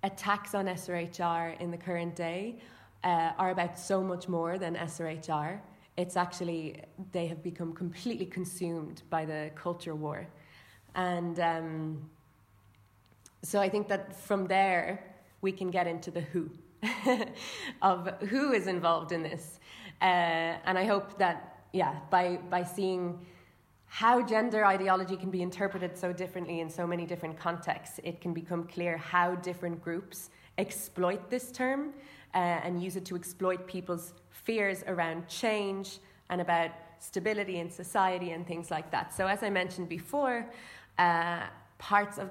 attacks 0.03 0.55
on 0.55 0.67
SRHR 0.67 1.61
in 1.61 1.71
the 1.71 1.77
current 1.77 2.15
day 2.15 2.57
uh, 3.03 3.33
are 3.39 3.51
about 3.51 3.79
so 3.79 4.03
much 4.03 4.29
more 4.29 4.59
than 4.59 4.77
SRHR. 4.77 5.61
It's 5.97 6.17
actually, 6.17 6.83
they 7.13 7.27
have 7.27 7.43
become 7.43 7.73
completely 7.73 8.27
consumed 8.27 9.03
by 9.11 9.25
the 9.25 9.51
culture 9.55 9.95
war. 9.95 10.27
And 10.95 11.41
um, 11.41 12.11
so 13.43 13.61
I 13.61 13.69
think 13.69 13.89
that 13.89 14.17
from 14.21 14.47
there, 14.47 15.05
we 15.41 15.53
can 15.53 15.71
get 15.71 15.87
into 15.87 16.11
the 16.11 16.21
who 16.21 16.51
of 17.83 18.09
who 18.29 18.53
is 18.53 18.67
involved 18.67 19.13
in 19.13 19.23
this. 19.23 19.59
Uh, 20.01 20.57
and 20.67 20.79
I 20.79 20.85
hope 20.85 21.19
that, 21.19 21.65
yeah, 21.73 21.97
by, 22.11 22.39
by 22.51 22.63
seeing 22.63 23.19
how 23.87 24.23
gender 24.23 24.67
ideology 24.67 25.17
can 25.17 25.31
be 25.31 25.43
interpreted 25.43 25.97
so 25.97 26.13
differently 26.13 26.61
in 26.61 26.69
so 26.69 26.87
many 26.87 27.07
different 27.07 27.39
contexts, 27.39 28.01
it 28.03 28.21
can 28.21 28.35
become 28.35 28.65
clear 28.65 28.97
how 28.97 29.37
different 29.37 29.83
groups 29.83 30.31
exploit 30.59 31.31
this 31.31 31.53
term 31.53 31.93
uh, 32.35 32.39
and 32.39 32.83
use 32.83 32.97
it 32.97 33.05
to 33.05 33.15
exploit 33.15 33.67
people's 33.67 34.15
fears 34.31 34.83
around 34.89 35.29
change 35.29 35.99
and 36.31 36.41
about 36.41 36.71
stability 36.99 37.61
in 37.61 37.71
society 37.71 38.33
and 38.33 38.47
things 38.47 38.71
like 38.71 38.91
that. 38.91 39.15
So, 39.15 39.27
as 39.27 39.43
I 39.43 39.51
mentioned 39.51 39.89
before, 39.89 40.47
uh, 40.99 41.43
parts 41.79 42.19
of 42.19 42.31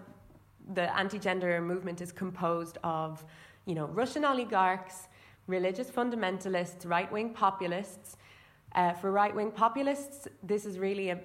the 0.73 0.95
anti-gender 0.97 1.59
movement 1.61 2.01
is 2.01 2.11
composed 2.11 2.77
of, 2.83 3.23
you 3.65 3.75
know, 3.75 3.85
Russian 3.85 4.23
oligarchs, 4.25 5.07
religious 5.47 5.89
fundamentalists, 5.89 6.87
right-wing 6.87 7.33
populists. 7.33 8.17
Uh, 8.75 8.93
for 8.93 9.11
right-wing 9.11 9.51
populists, 9.51 10.27
this 10.41 10.65
is 10.65 10.79
really 10.79 11.09
a 11.09 11.19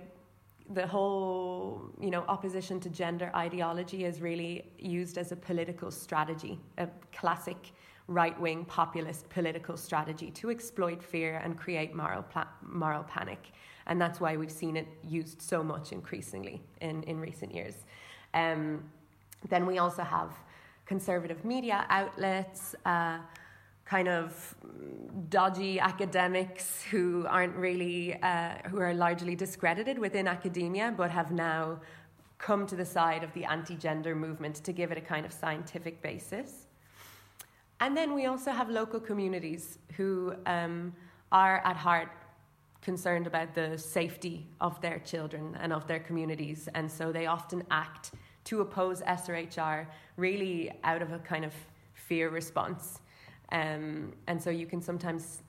the 0.71 0.87
whole 0.87 1.90
you 1.99 2.11
know 2.11 2.25
opposition 2.28 2.78
to 2.78 2.90
gender 2.90 3.30
ideology 3.35 4.04
is 4.04 4.21
really 4.21 4.71
used 4.78 5.16
as 5.16 5.33
a 5.33 5.37
political 5.37 5.90
strategy, 5.90 6.61
a 6.76 6.87
classic 7.11 7.73
right 8.09 8.38
wing 8.40 8.64
populist 8.64 9.28
political 9.28 9.76
strategy 9.76 10.30
to 10.30 10.50
exploit 10.50 11.02
fear 11.02 11.40
and 11.45 11.57
create 11.59 11.95
moral, 11.95 12.23
pla- 12.23 12.49
moral 12.62 13.04
panic. 13.04 13.52
And 13.88 14.00
that's 14.00 14.21
why 14.21 14.37
we've 14.37 14.50
seen 14.50 14.76
it 14.76 14.87
used 15.02 15.40
so 15.40 15.62
much 15.62 15.92
increasingly 15.92 16.61
in, 16.80 17.02
in 17.04 17.18
recent 17.18 17.54
years. 17.54 17.75
Um, 18.35 18.85
then 19.49 19.66
we 19.66 19.78
also 19.78 20.02
have 20.02 20.33
conservative 20.85 21.45
media 21.45 21.87
outlets, 21.88 22.75
uh, 22.85 23.18
kind 23.85 24.09
of 24.09 24.54
dodgy 25.30 25.80
academics 25.80 26.83
who 26.90 27.26
aren't 27.28 27.57
really, 27.57 28.14
uh, 28.23 28.54
who 28.68 28.78
are 28.78 28.92
largely 28.92 29.35
discredited 29.35 29.99
within 29.99 30.28
academia, 30.28 30.92
but 30.96 31.11
have 31.11 31.33
now 31.33 31.81
come 32.37 32.66
to 32.66 32.77
the 32.77 32.85
side 32.85 33.24
of 33.24 33.33
the 33.33 33.44
anti 33.44 33.74
gender 33.77 34.14
movement 34.14 34.57
to 34.57 34.72
give 34.72 34.92
it 34.92 34.98
a 34.98 35.01
kind 35.01 35.24
of 35.24 35.33
scientific 35.33 36.03
basis. 36.03 36.66
And 37.81 37.96
then 37.96 38.14
we 38.14 38.27
also 38.27 38.51
have 38.51 38.68
local 38.68 39.01
communities 39.01 39.79
who 39.96 40.35
um, 40.46 40.92
are 41.33 41.62
at 41.64 41.77
heart 41.77 42.09
concerned 42.82 43.26
about 43.26 43.54
the 43.54 43.76
safety 43.76 44.46
of 44.60 44.80
their 44.80 44.98
children 45.00 45.56
and 45.60 45.72
of 45.72 45.86
their 45.86 45.98
communities. 45.98 46.68
And 46.74 46.90
so 46.90 47.12
they 47.12 47.26
often 47.26 47.62
act 47.70 48.12
to 48.44 48.60
oppose 48.60 49.02
SRHR 49.02 49.86
really 50.16 50.72
out 50.84 51.02
of 51.02 51.12
a 51.12 51.18
kind 51.18 51.44
of 51.44 51.52
fear 51.94 52.30
response. 52.30 53.00
Um, 53.52 54.12
and 54.26 54.42
so 54.42 54.50
you 54.50 54.66
can 54.66 54.80
sometimes, 54.80 55.42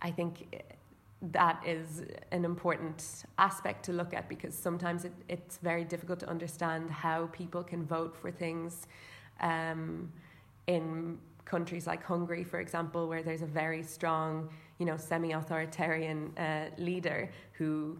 I 0.00 0.10
think, 0.10 0.64
that 1.32 1.62
is 1.66 2.04
an 2.30 2.44
important 2.44 3.24
aspect 3.38 3.84
to 3.86 3.92
look 3.92 4.14
at 4.14 4.28
because 4.28 4.54
sometimes 4.54 5.04
it, 5.04 5.12
it's 5.28 5.56
very 5.58 5.84
difficult 5.84 6.20
to 6.20 6.28
understand 6.28 6.90
how 6.90 7.26
people 7.32 7.62
can 7.62 7.84
vote 7.84 8.16
for 8.16 8.30
things 8.30 8.86
um, 9.40 10.12
in 10.66 11.18
countries 11.44 11.86
like 11.86 12.02
Hungary, 12.02 12.44
for 12.44 12.60
example, 12.60 13.08
where 13.08 13.22
there's 13.22 13.42
a 13.42 13.46
very 13.46 13.82
strong, 13.82 14.48
you 14.78 14.86
know, 14.86 14.96
semi-authoritarian 14.96 16.36
uh, 16.36 16.70
leader 16.78 17.30
who 17.52 17.98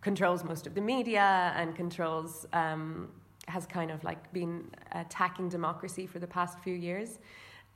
controls 0.00 0.44
most 0.44 0.66
of 0.66 0.74
the 0.74 0.80
media 0.80 1.52
and 1.56 1.74
controls 1.74 2.46
um, 2.52 3.08
has 3.48 3.66
kind 3.66 3.90
of 3.90 4.02
like 4.04 4.32
been 4.32 4.70
attacking 4.92 5.48
democracy 5.48 6.06
for 6.06 6.18
the 6.18 6.26
past 6.26 6.58
few 6.60 6.74
years. 6.74 7.18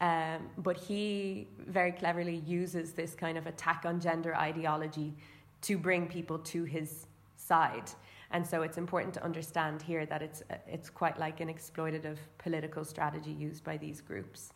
Um, 0.01 0.49
but 0.59 0.77
he 0.77 1.49
very 1.59 1.93
cleverly 1.93 2.37
uses 2.47 2.93
this 2.93 3.15
kind 3.15 3.37
of 3.37 3.47
attack 3.47 3.85
on 3.85 4.01
gender 4.01 4.35
ideology 4.35 5.15
to 5.63 5.77
bring 5.77 6.07
people 6.07 6.39
to 6.39 6.65
his 6.65 7.07
side. 7.37 7.91
And 8.31 8.47
so 8.47 8.63
it's 8.63 8.79
important 8.79 9.13
to 9.15 9.25
understand 9.25 9.83
here 9.83 10.07
that 10.07 10.23
it's, 10.23 10.43
it's 10.67 10.89
quite 10.89 11.19
like 11.19 11.41
an 11.41 11.49
exploitative 11.49 12.17
political 12.39 12.85
strategy 12.85 13.33
used 13.33 13.63
by 13.65 13.77
these 13.77 14.01
groups. 14.01 14.53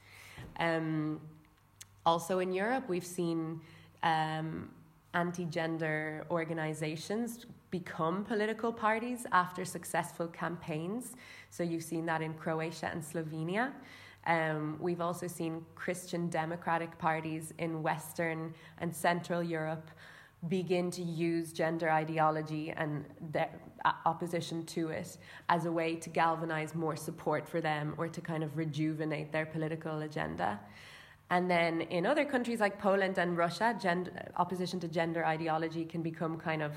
Um, 0.60 1.20
also 2.06 2.38
in 2.38 2.52
Europe, 2.52 2.84
we've 2.88 3.04
seen 3.04 3.60
um, 4.04 4.68
anti 5.14 5.44
gender 5.46 6.24
organizations 6.30 7.46
become 7.70 8.24
political 8.24 8.72
parties 8.72 9.26
after 9.32 9.64
successful 9.64 10.28
campaigns. 10.28 11.14
So 11.50 11.64
you've 11.64 11.82
seen 11.82 12.06
that 12.06 12.22
in 12.22 12.34
Croatia 12.34 12.90
and 12.92 13.02
Slovenia. 13.02 13.72
Um, 14.26 14.78
we've 14.80 15.00
also 15.00 15.26
seen 15.26 15.64
Christian 15.74 16.28
democratic 16.30 16.96
parties 16.98 17.52
in 17.58 17.82
Western 17.82 18.54
and 18.78 18.94
Central 18.94 19.42
Europe 19.42 19.90
begin 20.48 20.90
to 20.90 21.02
use 21.02 21.52
gender 21.52 21.90
ideology 21.90 22.70
and 22.76 23.04
their 23.32 23.50
opposition 24.06 24.64
to 24.66 24.88
it 24.88 25.18
as 25.48 25.66
a 25.66 25.72
way 25.72 25.94
to 25.96 26.10
galvanize 26.10 26.74
more 26.74 26.96
support 26.96 27.48
for 27.48 27.60
them 27.60 27.94
or 27.98 28.08
to 28.08 28.20
kind 28.20 28.42
of 28.42 28.56
rejuvenate 28.56 29.32
their 29.32 29.46
political 29.46 30.02
agenda. 30.02 30.60
And 31.30 31.50
then 31.50 31.80
in 31.82 32.06
other 32.06 32.24
countries 32.24 32.60
like 32.60 32.78
Poland 32.78 33.18
and 33.18 33.36
Russia, 33.36 33.76
gender, 33.80 34.12
opposition 34.36 34.78
to 34.80 34.88
gender 34.88 35.24
ideology 35.24 35.84
can 35.84 36.02
become 36.02 36.36
kind 36.38 36.62
of 36.62 36.72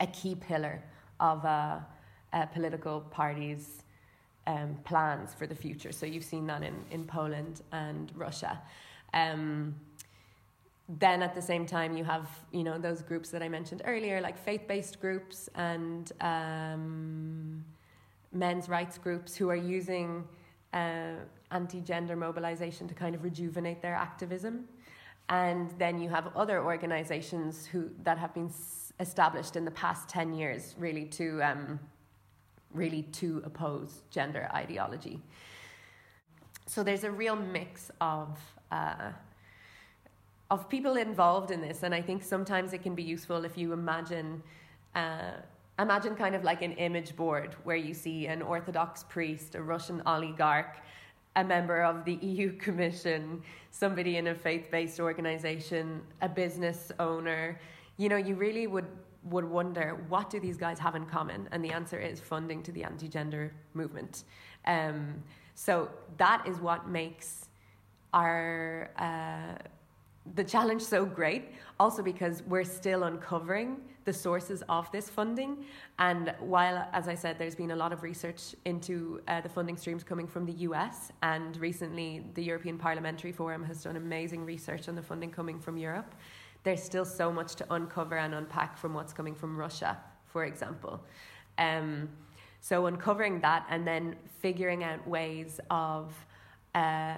a 0.00 0.06
key 0.06 0.34
pillar 0.34 0.82
of 1.20 1.44
a, 1.44 1.86
a 2.32 2.46
political 2.46 3.00
party's 3.00 3.82
um, 4.46 4.76
plans 4.84 5.34
for 5.34 5.46
the 5.46 5.54
future. 5.54 5.92
So 5.92 6.06
you've 6.06 6.24
seen 6.24 6.46
that 6.46 6.62
in, 6.62 6.74
in 6.90 7.04
Poland 7.04 7.62
and 7.72 8.10
Russia. 8.14 8.60
Um, 9.12 9.74
then 10.88 11.22
at 11.22 11.34
the 11.34 11.40
same 11.40 11.64
time 11.64 11.96
you 11.96 12.04
have 12.04 12.28
you 12.52 12.62
know 12.62 12.78
those 12.78 13.00
groups 13.00 13.30
that 13.30 13.42
I 13.42 13.48
mentioned 13.48 13.82
earlier, 13.86 14.20
like 14.20 14.36
faith-based 14.36 15.00
groups 15.00 15.48
and 15.54 16.12
um, 16.20 17.64
men's 18.32 18.68
rights 18.68 18.98
groups 18.98 19.34
who 19.34 19.48
are 19.48 19.56
using 19.56 20.24
uh, 20.74 21.14
anti-gender 21.54 22.16
mobilization 22.16 22.88
to 22.88 22.94
kind 22.94 23.14
of 23.14 23.24
rejuvenate 23.24 23.80
their 23.80 23.94
activism. 23.94 24.54
And 25.28 25.70
then 25.78 25.98
you 26.02 26.10
have 26.10 26.26
other 26.36 26.58
organizations 26.62 27.66
who 27.72 27.90
that 28.02 28.18
have 28.18 28.32
been 28.34 28.48
s- 28.48 28.92
established 29.00 29.56
in 29.56 29.64
the 29.64 29.70
past 29.70 30.02
ten 30.08 30.34
years, 30.34 30.74
really 30.78 31.06
to 31.18 31.26
um, 31.50 31.80
really 32.74 33.02
to 33.20 33.42
oppose 33.44 34.02
gender 34.10 34.44
ideology. 34.52 35.16
So 36.66 36.82
there's 36.82 37.04
a 37.04 37.10
real 37.10 37.36
mix 37.36 37.90
of. 38.00 38.38
Uh, 38.70 39.12
of 40.50 40.68
people 40.68 40.96
involved 40.96 41.50
in 41.50 41.60
this, 41.60 41.82
and 41.84 41.94
I 41.94 42.02
think 42.02 42.22
sometimes 42.22 42.72
it 42.72 42.82
can 42.82 42.94
be 42.94 43.02
useful 43.02 43.44
if 43.44 43.56
you 43.56 43.72
imagine. 43.72 44.42
Uh, 44.94 45.32
imagine 45.78 46.14
kind 46.14 46.34
of 46.34 46.44
like 46.44 46.62
an 46.62 46.72
image 46.72 47.16
board 47.16 47.56
where 47.64 47.80
you 47.88 47.94
see 47.94 48.28
an 48.28 48.42
Orthodox 48.42 49.02
priest, 49.04 49.54
a 49.54 49.62
Russian 49.62 50.02
oligarch, 50.06 50.76
a 51.36 51.44
member 51.44 51.82
of 51.82 52.04
the 52.04 52.14
EU 52.22 52.52
Commission, 52.52 53.42
somebody 53.70 54.16
in 54.16 54.28
a 54.28 54.34
faith 54.34 54.70
based 54.70 55.00
organization, 55.00 56.02
a 56.22 56.28
business 56.28 56.92
owner. 56.98 57.58
You 57.96 58.08
know, 58.08 58.16
you 58.16 58.34
really 58.34 58.66
would, 58.66 58.86
would 59.24 59.44
wonder 59.44 60.04
what 60.08 60.30
do 60.30 60.40
these 60.40 60.56
guys 60.56 60.78
have 60.78 60.94
in 60.94 61.06
common? 61.06 61.48
And 61.52 61.64
the 61.64 61.70
answer 61.70 61.98
is 61.98 62.20
funding 62.20 62.62
to 62.64 62.72
the 62.72 62.84
anti 62.84 63.08
gender 63.08 63.52
movement. 63.74 64.24
Um, 64.66 65.22
so 65.54 65.88
that 66.16 66.46
is 66.46 66.58
what 66.58 66.88
makes 66.88 67.48
our 68.12 68.90
uh, 68.98 69.58
the 70.34 70.44
challenge 70.44 70.82
so 70.82 71.04
great 71.04 71.52
also 71.78 72.02
because 72.02 72.42
we're 72.46 72.64
still 72.64 73.04
uncovering 73.04 73.76
the 74.04 74.12
sources 74.12 74.62
of 74.68 74.90
this 74.90 75.10
funding. 75.10 75.64
And 75.98 76.34
while 76.40 76.88
as 76.92 77.08
i 77.08 77.14
said 77.14 77.38
there's 77.38 77.54
been 77.54 77.72
a 77.72 77.76
lot 77.76 77.92
of 77.92 78.02
research 78.02 78.54
into 78.64 79.20
uh, 79.28 79.40
the 79.42 79.48
funding 79.48 79.76
streams 79.76 80.02
coming 80.02 80.26
from 80.26 80.46
the 80.46 80.52
us 80.52 81.12
and 81.22 81.56
recently 81.58 82.24
the 82.34 82.42
european 82.42 82.78
parliamentary 82.78 83.32
forum 83.32 83.62
has 83.64 83.82
done 83.82 83.96
amazing 83.96 84.44
research 84.44 84.88
on 84.88 84.94
the 84.94 85.02
funding 85.02 85.30
coming 85.30 85.58
from 85.60 85.76
europe 85.76 86.14
there's 86.62 86.82
still 86.82 87.04
so 87.04 87.30
much 87.30 87.54
to 87.56 87.74
uncover 87.74 88.16
and 88.16 88.34
unpack 88.34 88.78
from 88.78 88.94
what's 88.94 89.12
coming 89.12 89.34
from 89.34 89.56
russia 89.56 89.98
for 90.34 90.44
example. 90.44 91.00
Um, 91.58 92.08
so 92.60 92.86
uncovering 92.86 93.40
that 93.40 93.64
and 93.70 93.86
then 93.86 94.16
figuring 94.40 94.82
out 94.82 95.06
ways 95.06 95.60
of 95.70 96.12
uh, 96.74 97.14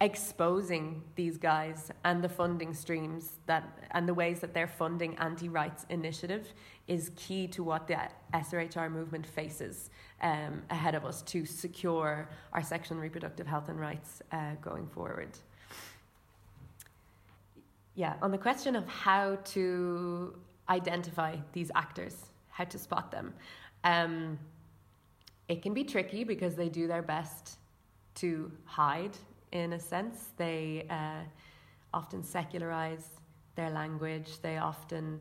exposing 0.00 1.02
these 1.14 1.38
guys 1.38 1.90
and 2.04 2.22
the 2.22 2.28
funding 2.28 2.74
streams 2.74 3.32
that 3.46 3.78
and 3.92 4.06
the 4.06 4.12
ways 4.12 4.40
that 4.40 4.52
they're 4.52 4.66
funding 4.66 5.16
anti-rights 5.16 5.86
initiative 5.88 6.52
is 6.86 7.10
key 7.16 7.46
to 7.48 7.62
what 7.64 7.88
the 7.88 7.96
SRHR 8.34 8.92
movement 8.92 9.26
faces 9.26 9.88
um, 10.20 10.62
ahead 10.68 10.94
of 10.94 11.06
us 11.06 11.22
to 11.22 11.46
secure 11.46 12.28
our 12.52 12.62
sexual 12.62 12.96
and 12.96 13.02
reproductive 13.02 13.46
health 13.46 13.70
and 13.70 13.80
rights 13.80 14.20
uh, 14.32 14.52
going 14.60 14.86
forward. 14.86 15.30
Yeah, 17.94 18.14
on 18.20 18.30
the 18.30 18.38
question 18.38 18.76
of 18.76 18.86
how 18.86 19.36
to 19.36 20.36
identify 20.68 21.36
these 21.54 21.70
actors, 21.74 22.26
how 22.50 22.64
to 22.64 22.78
spot 22.78 23.10
them, 23.10 23.32
um, 23.84 24.38
it 25.48 25.62
can 25.62 25.72
be 25.72 25.84
tricky 25.84 26.22
because 26.22 26.54
they 26.54 26.68
do 26.68 26.86
their 26.86 27.00
best 27.00 27.56
to 28.16 28.52
hide 28.64 29.16
in 29.60 29.72
a 29.72 29.80
sense. 29.80 30.30
They 30.36 30.86
uh, 30.90 31.22
often 31.92 32.22
secularize 32.22 33.08
their 33.54 33.70
language. 33.70 34.40
They 34.42 34.58
often 34.58 35.20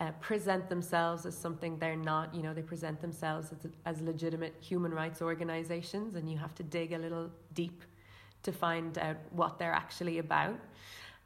uh, 0.00 0.10
present 0.20 0.68
themselves 0.68 1.24
as 1.26 1.36
something 1.36 1.78
they're 1.78 1.96
not. 1.96 2.34
You 2.34 2.42
know, 2.42 2.52
they 2.52 2.62
present 2.62 3.00
themselves 3.00 3.52
as, 3.52 3.70
as 3.84 4.00
legitimate 4.00 4.54
human 4.60 4.92
rights 4.92 5.22
organizations, 5.22 6.16
and 6.16 6.30
you 6.30 6.36
have 6.36 6.54
to 6.56 6.62
dig 6.62 6.92
a 6.92 6.98
little 6.98 7.30
deep 7.54 7.82
to 8.42 8.52
find 8.52 8.98
out 8.98 9.16
what 9.30 9.58
they're 9.58 9.72
actually 9.72 10.18
about. 10.18 10.58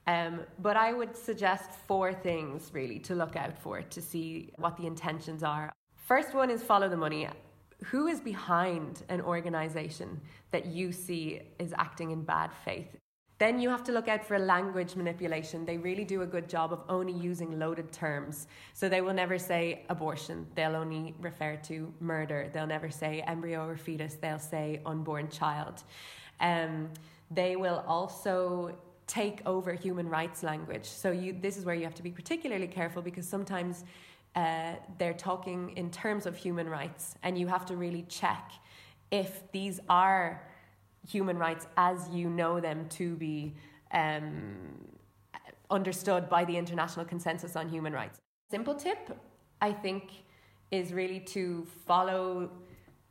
Um, 0.07 0.41
but 0.59 0.77
I 0.77 0.93
would 0.93 1.17
suggest 1.17 1.71
four 1.87 2.13
things 2.13 2.71
really 2.73 2.99
to 3.01 3.15
look 3.15 3.37
out 3.37 3.59
for 3.59 3.83
to 3.83 4.01
see 4.01 4.51
what 4.57 4.77
the 4.77 4.87
intentions 4.87 5.43
are. 5.43 5.73
First 5.97 6.35
one 6.35 6.51
is 6.51 6.63
follow 6.63 6.89
the 6.89 6.97
money 6.97 7.29
who 7.85 8.07
is 8.07 8.21
behind 8.21 9.03
an 9.09 9.21
organization 9.21 10.21
that 10.51 10.67
you 10.67 10.93
see 10.93 11.41
is 11.59 11.73
acting 11.77 12.11
in 12.11 12.23
bad 12.23 12.51
faith? 12.65 12.97
Then 13.39 13.59
you 13.59 13.71
have 13.71 13.83
to 13.85 13.93
look 13.93 14.07
out 14.07 14.23
for 14.23 14.39
language 14.39 14.97
manipulation. 14.97 15.65
They 15.65 15.79
really 15.79 16.05
do 16.05 16.21
a 16.21 16.27
good 16.27 16.47
job 16.47 16.75
of 16.75 16.83
only 16.91 17.15
using 17.15 17.59
loaded 17.59 17.91
terms. 17.91 18.47
So 18.75 18.87
they 18.87 19.01
will 19.01 19.15
never 19.15 19.39
say 19.39 19.87
abortion, 19.89 20.47
they'll 20.55 20.77
only 20.77 21.15
refer 21.21 21.57
to 21.69 21.91
murder. 22.01 22.51
They'll 22.53 22.67
never 22.67 22.91
say 22.91 23.23
embryo 23.27 23.67
or 23.67 23.79
fetus, 23.79 24.15
they'll 24.15 24.39
say 24.39 24.83
unborn 24.85 25.31
child. 25.31 25.85
Um, 26.41 26.91
they 27.31 27.57
will 27.57 27.83
also 27.87 28.77
take 29.07 29.41
over 29.47 29.73
human 29.73 30.09
rights 30.09 30.43
language. 30.43 30.85
So 30.85 31.11
you, 31.11 31.35
this 31.41 31.57
is 31.57 31.65
where 31.65 31.75
you 31.75 31.85
have 31.85 31.95
to 31.95 32.03
be 32.03 32.11
particularly 32.11 32.69
careful 32.69 33.01
because 33.01 33.27
sometimes 33.27 33.85
uh, 34.37 34.75
they're 34.99 35.15
talking 35.15 35.73
in 35.77 35.91
terms 35.91 36.27
of 36.27 36.37
human 36.37 36.69
rights, 36.69 37.15
and 37.23 37.37
you 37.37 37.47
have 37.49 37.67
to 37.67 37.77
really 37.77 38.03
check 38.09 38.53
if 39.11 39.51
these 39.53 39.81
are 39.89 40.43
human 41.09 41.37
rights 41.39 41.67
as 41.77 42.09
you 42.11 42.29
know 42.29 42.61
them 42.61 42.87
to 42.91 43.17
be 43.17 43.55
um, 43.93 44.57
understood 45.71 46.29
by 46.29 46.45
the 46.45 46.57
international 46.57 47.05
consensus 47.05 47.57
on 47.57 47.69
human 47.69 47.93
rights. 47.93 48.21
Simple 48.51 48.75
tip, 48.75 49.11
I 49.61 49.73
think, 49.73 50.11
is 50.71 50.93
really 50.93 51.21
to 51.21 51.67
follow 51.87 52.51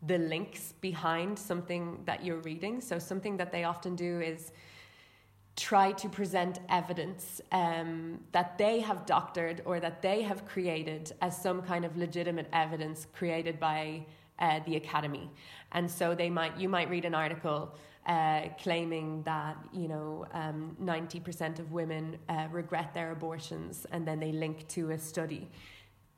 the 0.07 0.17
links 0.17 0.73
behind 0.79 1.37
something 1.37 1.99
that 2.05 2.23
you're 2.23 2.41
reading. 2.41 2.79
So, 2.79 2.99
something 2.99 3.35
that 3.37 3.51
they 3.51 3.65
often 3.65 3.95
do 3.95 4.21
is 4.21 4.51
try 5.55 5.91
to 5.91 6.07
present 6.07 6.59
evidence 6.69 7.41
um, 7.51 8.19
that 8.31 8.57
they 8.57 8.79
have 8.79 9.05
doctored 9.05 9.61
or 9.65 9.79
that 9.79 10.01
they 10.01 10.21
have 10.21 10.45
created 10.45 11.11
as 11.21 11.41
some 11.41 11.61
kind 11.61 11.83
of 11.83 11.97
legitimate 11.97 12.47
evidence 12.53 13.07
created 13.13 13.59
by 13.59 14.05
uh, 14.39 14.59
the 14.65 14.77
academy. 14.77 15.29
And 15.73 15.89
so 15.89 16.15
they 16.15 16.29
might, 16.29 16.57
you 16.57 16.69
might 16.69 16.89
read 16.89 17.05
an 17.05 17.13
article 17.13 17.75
uh, 18.05 18.47
claiming 18.59 19.21
that 19.23 19.55
you 19.71 19.87
know 19.87 20.25
um, 20.33 20.75
90% 20.81 21.59
of 21.59 21.71
women 21.71 22.17
uh, 22.27 22.47
regret 22.51 22.93
their 22.93 23.11
abortions, 23.11 23.85
and 23.91 24.07
then 24.07 24.19
they 24.19 24.31
link 24.31 24.67
to 24.69 24.91
a 24.91 24.97
study. 24.97 25.47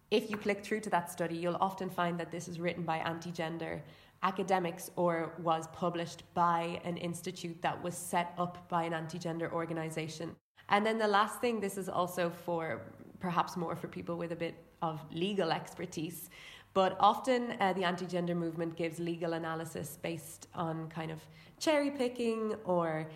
If 0.09 0.29
you 0.29 0.37
click 0.37 0.63
through 0.63 0.81
to 0.81 0.89
that 0.91 1.11
study, 1.11 1.35
you'll 1.35 1.57
often 1.59 1.89
find 1.89 2.19
that 2.19 2.31
this 2.31 2.47
is 2.47 2.59
written 2.59 2.83
by 2.83 2.97
anti-gender 2.97 3.83
academics 4.23 4.91
or 4.95 5.33
was 5.39 5.67
published 5.73 6.23
by 6.33 6.79
an 6.83 6.97
institute 6.97 7.61
that 7.61 7.81
was 7.81 7.95
set 7.95 8.33
up 8.37 8.69
by 8.69 8.83
an 8.83 8.93
anti 8.93 9.17
gender 9.17 9.51
organization. 9.51 10.35
And 10.69 10.85
then 10.85 10.97
the 10.97 11.07
last 11.07 11.41
thing, 11.41 11.59
this 11.59 11.77
is 11.77 11.89
also 11.89 12.29
for 12.29 12.81
perhaps 13.19 13.57
more 13.57 13.75
for 13.75 13.87
people 13.87 14.17
with 14.17 14.31
a 14.31 14.35
bit 14.35 14.55
of 14.81 15.01
legal 15.11 15.51
expertise, 15.51 16.29
but 16.73 16.95
often 16.99 17.55
uh, 17.59 17.73
the 17.73 17.83
anti 17.83 18.05
gender 18.05 18.35
movement 18.35 18.75
gives 18.75 18.99
legal 18.99 19.33
analysis 19.33 19.97
based 20.01 20.47
on 20.53 20.87
kind 20.89 21.11
of 21.11 21.19
cherry 21.59 21.91
picking 21.91 22.55
or 22.63 23.09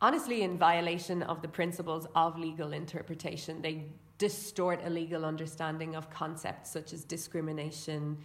honestly 0.00 0.42
in 0.42 0.58
violation 0.58 1.22
of 1.22 1.40
the 1.42 1.48
principles 1.48 2.06
of 2.14 2.38
legal 2.38 2.72
interpretation. 2.72 3.62
They 3.62 3.86
distort 4.18 4.80
a 4.84 4.90
legal 4.90 5.24
understanding 5.24 5.96
of 5.96 6.10
concepts 6.10 6.70
such 6.70 6.92
as 6.92 7.04
discrimination 7.04 8.18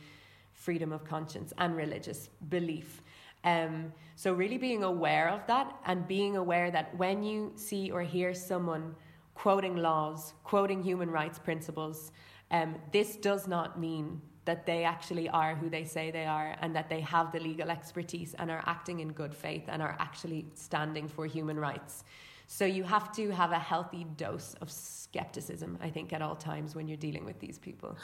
freedom 0.57 0.91
of 0.91 1.05
conscience 1.05 1.53
and 1.57 1.75
religious 1.77 2.29
belief. 2.49 3.01
Um, 3.43 3.93
so, 4.15 4.33
really 4.33 4.57
being 4.57 4.83
aware 4.83 5.29
of 5.29 5.45
that 5.47 5.75
and 5.85 6.07
being 6.07 6.35
aware 6.35 6.71
that 6.71 6.95
when 6.97 7.23
you 7.23 7.53
see 7.55 7.91
or 7.91 8.01
hear 8.01 8.33
someone 8.33 8.95
quoting 9.35 9.77
laws, 9.77 10.33
quoting 10.43 10.83
human 10.83 11.09
rights 11.09 11.39
principles, 11.39 12.11
um, 12.51 12.75
this 12.91 13.15
does 13.15 13.47
not 13.47 13.79
mean 13.79 14.19
that 14.45 14.65
they 14.65 14.83
actually 14.83 15.29
are 15.29 15.55
who 15.55 15.69
they 15.69 15.83
say 15.83 16.09
they 16.09 16.25
are 16.25 16.55
and 16.61 16.75
that 16.75 16.89
they 16.89 17.01
have 17.01 17.31
the 17.31 17.39
legal 17.39 17.69
expertise 17.69 18.33
and 18.39 18.49
are 18.49 18.63
acting 18.65 19.01
in 19.01 19.09
good 19.11 19.35
faith 19.35 19.65
and 19.67 19.81
are 19.81 19.95
actually 19.99 20.45
standing 20.55 21.07
for 21.07 21.25
human 21.25 21.59
rights. 21.59 22.03
So 22.47 22.65
you 22.65 22.83
have 22.83 23.11
to 23.17 23.29
have 23.31 23.51
a 23.51 23.59
healthy 23.59 24.05
dose 24.15 24.55
of 24.61 24.71
skepticism, 24.71 25.77
I 25.81 25.89
think, 25.89 26.13
at 26.13 26.21
all 26.21 26.35
times 26.35 26.75
when 26.75 26.87
you're 26.87 26.97
dealing 26.97 27.25
with 27.25 27.39
these 27.39 27.59
people. 27.59 27.97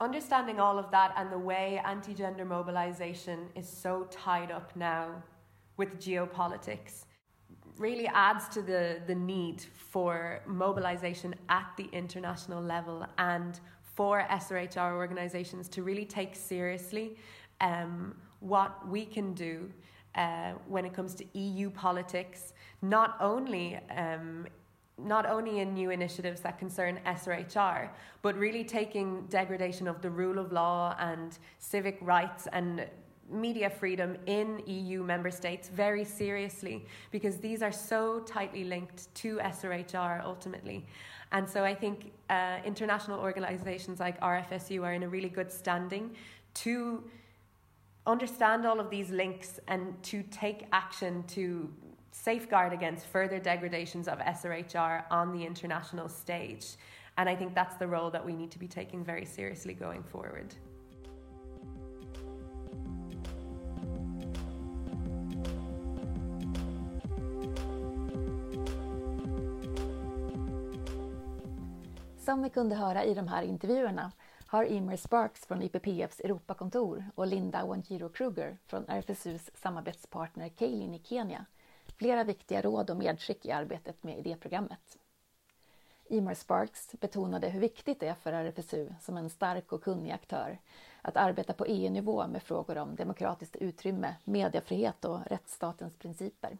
Understanding 0.00 0.58
all 0.58 0.78
of 0.78 0.90
that 0.90 1.12
and 1.16 1.30
the 1.30 1.38
way 1.38 1.80
anti 1.84 2.14
gender 2.14 2.44
mobilization 2.44 3.48
is 3.54 3.68
so 3.68 4.06
tied 4.10 4.50
up 4.50 4.74
now 4.74 5.22
with 5.76 5.98
geopolitics 6.00 7.04
really 7.76 8.06
adds 8.08 8.48
to 8.48 8.60
the, 8.60 9.00
the 9.06 9.14
need 9.14 9.64
for 9.72 10.40
mobilization 10.46 11.34
at 11.48 11.66
the 11.76 11.88
international 11.92 12.62
level 12.62 13.06
and 13.18 13.60
for 13.94 14.26
SRHR 14.30 14.92
organizations 14.92 15.68
to 15.68 15.82
really 15.82 16.04
take 16.04 16.36
seriously 16.36 17.16
um, 17.60 18.14
what 18.40 18.86
we 18.88 19.04
can 19.04 19.32
do 19.34 19.70
uh, 20.14 20.52
when 20.66 20.84
it 20.84 20.92
comes 20.92 21.14
to 21.14 21.24
EU 21.38 21.70
politics, 21.70 22.52
not 22.82 23.16
only 23.20 23.78
um, 23.96 24.46
not 25.04 25.26
only 25.26 25.60
in 25.60 25.74
new 25.74 25.90
initiatives 25.90 26.40
that 26.40 26.58
concern 26.58 27.00
SRHR, 27.06 27.88
but 28.22 28.36
really 28.36 28.64
taking 28.64 29.22
degradation 29.26 29.88
of 29.88 30.00
the 30.02 30.10
rule 30.10 30.38
of 30.38 30.52
law 30.52 30.94
and 30.98 31.38
civic 31.58 31.98
rights 32.00 32.46
and 32.52 32.86
media 33.30 33.70
freedom 33.70 34.16
in 34.26 34.62
EU 34.66 35.02
member 35.02 35.30
states 35.30 35.68
very 35.68 36.04
seriously 36.04 36.84
because 37.10 37.38
these 37.38 37.62
are 37.62 37.72
so 37.72 38.20
tightly 38.20 38.64
linked 38.64 39.14
to 39.14 39.36
SRHR 39.36 40.24
ultimately. 40.24 40.84
And 41.32 41.48
so 41.48 41.64
I 41.64 41.74
think 41.74 42.12
uh, 42.28 42.58
international 42.64 43.20
organizations 43.20 44.00
like 44.00 44.20
RFSU 44.20 44.82
are 44.82 44.94
in 44.94 45.04
a 45.04 45.08
really 45.08 45.28
good 45.28 45.50
standing 45.50 46.10
to 46.54 47.04
understand 48.06 48.66
all 48.66 48.80
of 48.80 48.90
these 48.90 49.10
links 49.10 49.60
and 49.68 50.02
to 50.02 50.22
take 50.24 50.66
action 50.72 51.22
to 51.28 51.70
safeguard 52.10 52.72
against 52.72 53.06
further 53.06 53.38
degradations 53.38 54.08
of 54.08 54.18
SRHR 54.18 55.02
on 55.10 55.32
the 55.32 55.46
international 55.46 56.08
stage. 56.08 56.76
And 57.16 57.28
I 57.28 57.36
think 57.36 57.54
that's 57.54 57.76
the 57.76 57.86
role 57.86 58.10
that 58.10 58.26
we 58.26 58.32
need 58.32 58.50
to 58.50 58.58
be 58.58 58.68
taking 58.68 59.04
very 59.04 59.26
seriously 59.26 59.74
going 59.74 60.02
forward. 60.02 60.54
Som 72.18 72.42
vi 72.42 72.50
kunde 72.50 72.76
höra 72.76 73.04
i 73.04 73.14
de 73.14 73.28
här 73.28 73.42
intervjuerna 73.42 74.12
har 74.46 74.64
Eimear 74.64 74.96
Sparks 74.96 75.46
från 75.46 75.62
IPPFs 75.62 76.20
Europakontor 76.20 77.04
och 77.14 77.26
Linda 77.26 77.66
Wanjiru 77.66 78.08
Kroeger 78.08 78.58
från 78.66 78.84
RFSUs 78.84 79.50
samarbetspartner 79.54 80.48
Kelin 80.48 80.94
i 80.94 80.98
Kenya 81.04 81.46
flera 82.00 82.24
viktiga 82.24 82.62
råd 82.62 82.90
och 82.90 82.96
medskick 82.96 83.46
i 83.46 83.50
arbetet 83.50 84.02
med 84.02 84.18
idéprogrammet. 84.18 84.98
Imar 86.08 86.34
Sparks 86.34 86.92
betonade 87.00 87.48
hur 87.48 87.60
viktigt 87.60 88.00
det 88.00 88.08
är 88.08 88.14
för 88.14 88.32
RFSU 88.32 88.88
som 89.00 89.16
en 89.16 89.30
stark 89.30 89.72
och 89.72 89.82
kunnig 89.82 90.10
aktör 90.10 90.58
att 91.02 91.16
arbeta 91.16 91.52
på 91.52 91.64
EU-nivå 91.64 92.26
med 92.26 92.42
frågor 92.42 92.78
om 92.78 92.96
demokratiskt 92.96 93.56
utrymme, 93.56 94.14
mediefrihet 94.24 95.04
och 95.04 95.26
rättsstatens 95.26 95.96
principer. 95.96 96.58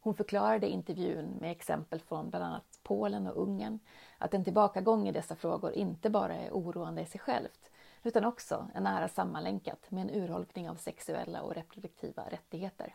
Hon 0.00 0.14
förklarade 0.14 0.66
i 0.66 0.70
intervjun 0.70 1.36
med 1.40 1.50
exempel 1.50 2.00
från 2.00 2.30
bland 2.30 2.44
annat 2.44 2.80
Polen 2.82 3.26
och 3.26 3.42
Ungern 3.42 3.78
att 4.18 4.34
en 4.34 4.44
tillbakagång 4.44 5.08
i 5.08 5.12
dessa 5.12 5.36
frågor 5.36 5.72
inte 5.72 6.10
bara 6.10 6.34
är 6.34 6.50
oroande 6.50 7.02
i 7.02 7.06
sig 7.06 7.20
självt 7.20 7.70
utan 8.02 8.24
också 8.24 8.70
är 8.74 8.80
nära 8.80 9.08
sammanlänkat 9.08 9.90
med 9.90 10.02
en 10.02 10.22
urholkning 10.22 10.70
av 10.70 10.74
sexuella 10.74 11.42
och 11.42 11.54
reproduktiva 11.54 12.22
rättigheter. 12.30 12.94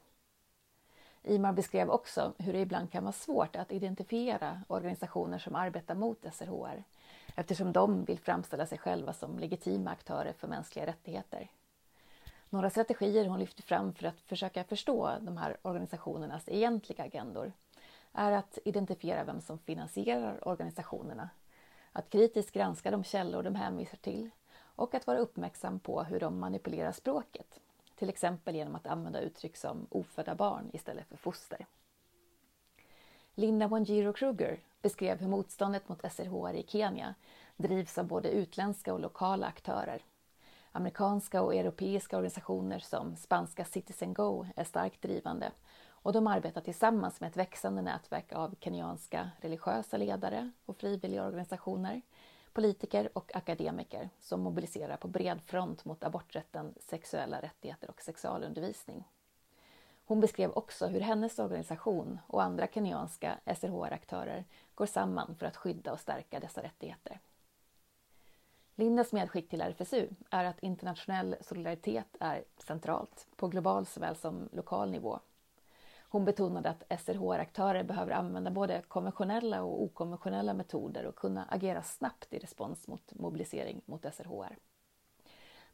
Imar 1.27 1.53
beskrev 1.53 1.89
också 1.89 2.33
hur 2.37 2.53
det 2.53 2.59
ibland 2.59 2.91
kan 2.91 3.03
vara 3.03 3.13
svårt 3.13 3.55
att 3.55 3.71
identifiera 3.71 4.61
organisationer 4.67 5.37
som 5.37 5.55
arbetar 5.55 5.95
mot 5.95 6.25
SRHR 6.33 6.83
eftersom 7.35 7.73
de 7.73 8.05
vill 8.05 8.19
framställa 8.19 8.65
sig 8.65 8.77
själva 8.77 9.13
som 9.13 9.39
legitima 9.39 9.91
aktörer 9.91 10.33
för 10.33 10.47
mänskliga 10.47 10.85
rättigheter. 10.85 11.51
Några 12.49 12.69
strategier 12.69 13.25
hon 13.25 13.39
lyfter 13.39 13.63
fram 13.63 13.93
för 13.93 14.07
att 14.07 14.21
försöka 14.21 14.63
förstå 14.63 15.11
de 15.21 15.37
här 15.37 15.57
organisationernas 15.61 16.49
egentliga 16.49 17.03
agendor 17.03 17.51
är 18.13 18.31
att 18.31 18.59
identifiera 18.65 19.23
vem 19.23 19.41
som 19.41 19.59
finansierar 19.59 20.47
organisationerna, 20.47 21.29
att 21.91 22.09
kritiskt 22.09 22.51
granska 22.51 22.91
de 22.91 23.03
källor 23.03 23.43
de 23.43 23.55
hänvisar 23.55 23.97
till 23.97 24.29
och 24.59 24.95
att 24.95 25.07
vara 25.07 25.17
uppmärksam 25.17 25.79
på 25.79 26.03
hur 26.03 26.19
de 26.19 26.39
manipulerar 26.39 26.91
språket, 26.91 27.59
till 27.97 28.09
exempel 28.09 28.55
genom 28.55 28.75
att 28.75 28.87
använda 28.87 29.21
uttryck 29.21 29.57
som 29.57 29.87
ofödda 29.89 30.35
barn 30.35 30.69
istället 30.73 31.07
för 31.07 31.17
foster. 31.17 31.65
Linda 33.35 33.67
Wanjiro 33.67 34.13
Kruger 34.13 34.59
beskrev 34.81 35.19
hur 35.19 35.27
motståndet 35.27 35.89
mot 35.89 36.11
SRHR 36.11 36.53
i 36.53 36.65
Kenya 36.67 37.15
drivs 37.57 37.97
av 37.97 38.07
både 38.07 38.29
utländska 38.29 38.93
och 38.93 38.99
lokala 38.99 39.47
aktörer. 39.47 40.01
Amerikanska 40.71 41.41
och 41.41 41.55
europeiska 41.55 42.17
organisationer 42.17 42.79
som 42.79 43.15
spanska 43.15 43.65
Citizen 43.65 44.13
Go 44.13 44.45
är 44.55 44.63
starkt 44.63 45.01
drivande 45.01 45.51
och 45.89 46.13
de 46.13 46.27
arbetar 46.27 46.61
tillsammans 46.61 47.21
med 47.21 47.27
ett 47.27 47.37
växande 47.37 47.81
nätverk 47.81 48.33
av 48.33 48.55
kenyanska 48.59 49.29
religiösa 49.41 49.97
ledare 49.97 50.51
och 50.65 50.77
frivilliga 50.77 51.25
organisationer, 51.25 52.01
politiker 52.57 53.09
och 53.13 53.35
akademiker 53.35 54.09
som 54.19 54.41
mobiliserar 54.41 54.97
på 54.97 55.07
bred 55.07 55.41
front 55.41 55.85
mot 55.85 56.03
aborträtten, 56.03 56.73
sexuella 56.79 57.41
rättigheter 57.41 57.89
och 57.89 58.01
sexualundervisning. 58.01 59.03
Hon 60.05 60.19
beskrev 60.19 60.51
också 60.51 60.87
hur 60.87 60.99
hennes 60.99 61.39
organisation 61.39 62.19
och 62.27 62.43
andra 62.43 62.67
kenyanska 62.67 63.39
SRHR-aktörer 63.45 64.45
går 64.75 64.85
samman 64.85 65.35
för 65.35 65.45
att 65.45 65.57
skydda 65.57 65.93
och 65.93 65.99
stärka 65.99 66.39
dessa 66.39 66.63
rättigheter. 66.63 67.19
Lindas 68.75 69.13
medskick 69.13 69.49
till 69.49 69.61
RFSU 69.61 70.07
är 70.29 70.45
att 70.45 70.63
internationell 70.63 71.35
solidaritet 71.41 72.17
är 72.19 72.43
centralt 72.67 73.27
på 73.35 73.47
global 73.47 73.85
såväl 73.85 74.15
som 74.15 74.49
lokal 74.51 74.91
nivå. 74.91 75.19
Hon 76.09 76.25
betonade 76.25 76.69
att 76.69 77.01
SRHR-aktörer 77.01 77.83
behöver 77.83 78.11
använda 78.11 78.51
både 78.51 78.81
konventionella 78.87 79.63
och 79.63 79.83
okonventionella 79.83 80.53
metoder 80.53 81.05
och 81.05 81.15
kunna 81.15 81.45
agera 81.45 81.83
snabbt 81.83 82.33
i 82.33 82.39
respons 82.39 82.87
mot 82.87 83.13
mobilisering 83.13 83.81
mot 83.85 84.13
SRHR. 84.13 84.57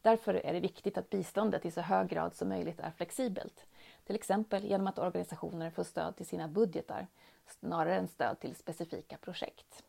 Därför 0.02 0.34
är 0.34 0.54
det 0.54 0.60
viktigt 0.60 0.98
att 0.98 1.10
biståndet 1.10 1.66
i 1.66 1.72
så 1.72 1.82
hög 1.82 2.10
grad 2.10 2.36
som 2.36 2.50
möjligt 2.50 2.80
är 2.80 2.92
flexibelt, 2.92 3.66
till 4.06 4.16
exempel 4.16 4.66
genom 4.66 4.88
att 4.88 5.00
organisationer 5.00 5.72
får 5.72 5.84
stöd 5.84 6.16
till 6.16 6.26
sina 6.26 6.48
budgetar 6.48 7.08
snarare 7.48 7.96
än 7.96 8.08
stöd 8.08 8.40
till 8.40 8.56
specifika 8.56 9.18
projekt. 9.18 9.84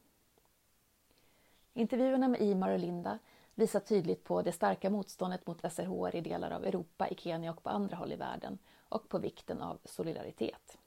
Intervjuerna 1.72 2.28
med 2.28 2.40
Imar 2.40 2.70
och 2.70 2.78
Linda 2.78 3.18
visar 3.54 3.80
tydligt 3.80 4.24
på 4.24 4.42
det 4.42 4.52
starka 4.52 4.90
motståndet 4.90 5.46
mot 5.46 5.72
SRHR 5.72 6.16
i 6.16 6.20
delar 6.20 6.50
av 6.50 6.64
Europa, 6.64 7.08
i 7.08 7.14
Kenya 7.14 7.50
och 7.50 7.62
på 7.62 7.70
andra 7.70 7.96
håll 7.96 8.12
i 8.12 8.16
världen 8.16 8.58
och 8.94 9.08
på 9.08 9.18
vikten 9.18 9.62
av 9.62 9.78
solidaritet. 9.84 10.78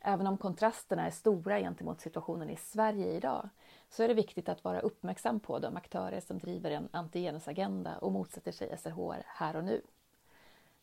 Även 0.00 0.26
om 0.26 0.38
kontrasterna 0.38 1.06
är 1.06 1.10
stora 1.10 1.58
gentemot 1.58 2.00
situationen 2.00 2.50
i 2.50 2.56
Sverige 2.56 3.12
idag 3.12 3.48
så 3.88 4.02
är 4.02 4.08
det 4.08 4.14
viktigt 4.14 4.48
att 4.48 4.64
vara 4.64 4.80
uppmärksam 4.80 5.40
på 5.40 5.58
de 5.58 5.76
aktörer 5.76 6.20
som 6.20 6.38
driver 6.38 6.70
en 6.70 6.88
antigenusagenda 6.92 7.98
och 7.98 8.12
motsätter 8.12 8.52
sig 8.52 8.78
SRHR 8.78 9.22
här 9.26 9.56
och 9.56 9.64
nu. 9.64 9.82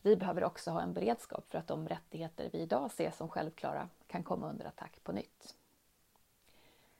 Vi 0.01 0.15
behöver 0.15 0.43
också 0.43 0.71
ha 0.71 0.81
en 0.81 0.93
beredskap 0.93 1.49
för 1.49 1.57
att 1.57 1.67
de 1.67 1.87
rättigheter 1.87 2.49
vi 2.53 2.59
idag 2.59 2.91
ser 2.91 3.11
som 3.11 3.29
självklara 3.29 3.89
kan 4.07 4.23
komma 4.23 4.49
under 4.49 4.65
attack 4.65 5.03
på 5.03 5.11
nytt. 5.11 5.55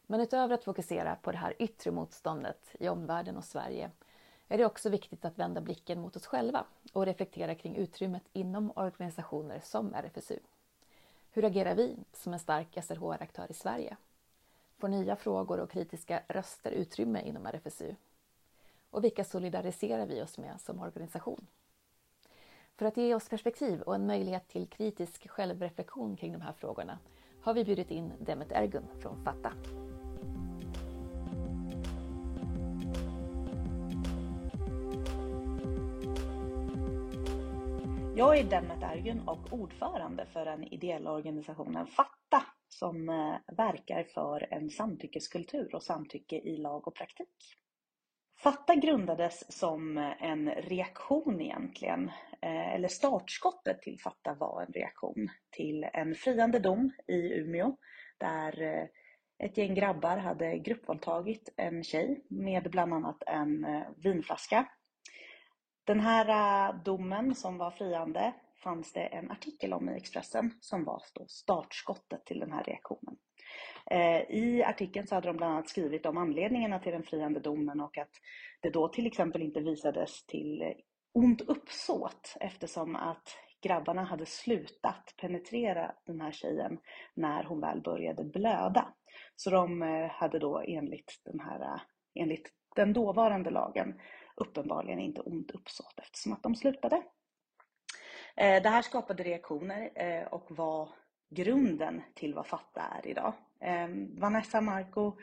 Men 0.08 0.22
utöver 0.22 0.56
att 0.56 0.64
fokusera 0.64 1.16
på 1.16 1.32
det 1.32 1.38
här 1.38 1.54
yttre 1.60 1.92
motståndet 1.92 2.76
i 2.80 2.90
omvärlden 2.90 3.38
och 3.38 3.46
Sverige 3.46 3.92
är 4.48 4.58
det 4.58 4.66
också 4.66 4.90
viktigt 4.90 5.26
att 5.26 5.40
vända 5.40 5.62
blicken 5.62 6.02
mot 6.02 6.16
oss 6.16 6.26
själva 6.26 6.66
och 6.94 7.06
reflektera 7.06 7.56
kring 7.56 7.76
utrymmet 7.76 8.24
inom 8.34 8.72
organisationer 8.76 9.60
som 9.64 9.94
RFSU. 9.94 10.40
Hur 11.32 11.46
agerar 11.46 11.76
vi 11.76 11.96
som 12.14 12.34
en 12.34 12.40
stark 12.40 12.78
SRHR-aktör 12.84 13.48
i 13.50 13.54
Sverige? 13.54 13.98
Får 14.78 14.88
nya 14.88 15.16
frågor 15.16 15.60
och 15.60 15.72
kritiska 15.72 16.22
röster 16.28 16.72
utrymme 16.72 17.22
inom 17.22 17.46
RFSU? 17.46 17.96
Och 18.90 19.04
vilka 19.04 19.24
solidariserar 19.24 20.06
vi 20.06 20.22
oss 20.22 20.38
med 20.38 20.62
som 20.62 20.80
organisation? 20.80 21.48
För 22.76 22.86
att 22.86 22.98
ge 22.98 23.16
oss 23.16 23.30
perspektiv 23.30 23.82
och 23.82 23.96
en 23.96 24.08
möjlighet 24.08 24.48
till 24.48 24.68
kritisk 24.68 25.30
självreflektion 25.30 26.18
kring 26.18 26.32
de 26.32 26.42
här 26.42 26.54
frågorna 26.54 27.00
har 27.42 27.54
vi 27.54 27.64
bjudit 27.64 27.92
in 27.92 28.14
Demet 28.20 28.52
Ergun 28.52 28.88
från 29.02 29.24
Fatta. 29.24 29.54
Jag 38.18 38.38
är 38.38 38.44
Demet 38.44 38.84
Ergun 38.84 39.28
och 39.28 39.54
ordförande 39.54 40.26
för 40.26 40.46
den 40.46 40.64
ideella 40.64 41.12
organisationen 41.12 41.88
Fatta 41.88 42.44
som 42.70 43.10
eh, 43.10 43.56
verkar 43.58 44.04
för 44.04 44.54
en 44.54 44.70
samtyckeskultur 44.70 45.76
och 45.76 45.84
samtycke 45.84 46.36
i 46.36 46.58
lag 46.58 46.88
och 46.88 46.96
praktik. 46.96 47.58
Fatta 48.40 48.76
grundades 48.76 49.58
som 49.60 49.98
en 50.20 50.50
reaktion 50.50 51.42
egentligen, 51.42 52.12
eh, 52.42 52.74
eller 52.74 52.88
startskottet 52.88 53.82
till 53.82 54.00
Fatta 54.00 54.34
var 54.34 54.62
en 54.62 54.74
reaktion 54.74 55.30
till 55.50 55.84
en 55.94 56.16
friande 56.16 56.60
dom 56.60 56.92
i 57.08 57.34
Umeå 57.34 57.78
där 58.18 58.62
eh, 58.62 58.86
ett 59.44 59.58
gäng 59.58 59.76
grabbar 59.76 60.18
hade 60.18 60.58
gruppvåldtagit 60.58 61.54
en 61.58 61.84
tjej 61.84 62.26
med 62.30 62.72
bland 62.72 62.94
annat 62.94 63.24
en 63.28 63.66
vinflaska 63.98 64.68
den 65.88 66.00
här 66.00 66.30
äh, 66.70 66.84
domen 66.84 67.36
som 67.36 67.58
var 67.58 67.72
friande 67.72 68.34
fanns 68.64 68.94
det 68.94 69.02
en 69.02 69.32
artikel 69.32 69.74
om 69.74 69.90
i 69.90 69.98
Expressen 69.98 70.52
som 70.60 70.84
var 70.84 71.02
startskottet 71.28 72.26
till 72.26 72.40
den 72.40 72.52
här 72.52 72.64
reaktionen. 72.64 73.18
Eh, 73.92 74.22
I 74.22 74.64
artikeln 74.64 75.08
så 75.08 75.16
hade 75.16 75.28
de 75.28 75.38
bland 75.38 75.54
annat 75.54 75.70
skrivit 75.70 76.06
om 76.06 76.18
anledningarna 76.18 76.80
till 76.80 76.92
den 76.92 77.04
friande 77.04 77.40
domen 77.40 77.82
och 77.82 77.98
att 77.98 78.12
det 78.62 78.70
då 78.70 78.88
till 78.88 79.08
exempel 79.08 79.42
inte 79.42 79.60
visades 79.60 80.26
till 80.26 80.62
eh, 80.62 80.68
ont 81.14 81.42
uppsåt 81.42 82.36
eftersom 82.40 82.96
att 82.96 83.38
grabbarna 83.62 84.04
hade 84.04 84.26
slutat 84.26 85.14
penetrera 85.22 85.92
den 86.06 86.22
här 86.22 86.32
tjejen 86.32 86.80
när 87.14 87.44
hon 87.44 87.62
väl 87.62 87.82
började 87.82 88.24
blöda. 88.24 88.94
Så 89.36 89.50
de 89.50 89.82
eh, 89.82 90.10
hade 90.10 90.40
då 90.40 90.64
enligt 90.68 91.22
den, 91.26 91.40
här, 91.40 91.62
äh, 91.62 91.82
enligt 92.16 92.52
den 92.76 92.94
dåvarande 92.94 93.50
lagen 93.50 94.00
uppenbarligen 94.38 95.00
inte 95.00 95.22
ont 95.22 95.52
uppsåt 95.52 96.00
eftersom 96.00 96.34
att 96.34 96.44
de 96.44 96.56
slutade. 96.56 96.96
Eh, 98.36 98.64
det 98.64 98.70
här 98.70 98.82
skapade 98.82 99.24
reaktioner 99.24 99.92
eh, 99.96 100.28
och 100.28 100.58
var 100.58 100.90
grunden 101.30 102.02
till 102.16 102.34
vad 102.34 102.48
Fatta 102.48 102.82
är 102.82 103.08
idag. 103.08 103.34
Eh, 103.62 103.88
Vanessa 104.20 104.62
Marco, 104.62 105.18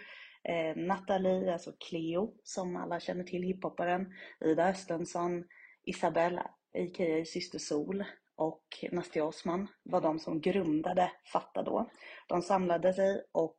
Nathalie, 0.77 1.53
alltså 1.53 1.72
Cleo 1.88 2.35
som 2.42 2.77
alla 2.77 3.00
känner 3.00 3.24
till, 3.24 3.42
hiphopparen, 3.42 4.12
Ida 4.40 4.68
Östensson, 4.68 5.44
Isabella, 5.85 6.40
a.k.a. 6.79 7.24
Syster 7.24 7.59
Sol 7.59 8.05
och 8.37 8.64
Nastia 8.92 9.24
Osman 9.24 9.68
var 9.83 10.00
de 10.00 10.18
som 10.18 10.40
grundade 10.40 11.12
Fatta 11.33 11.62
då. 11.62 11.90
De 12.27 12.42
samlade 12.42 12.92
sig 12.92 13.24
och 13.33 13.59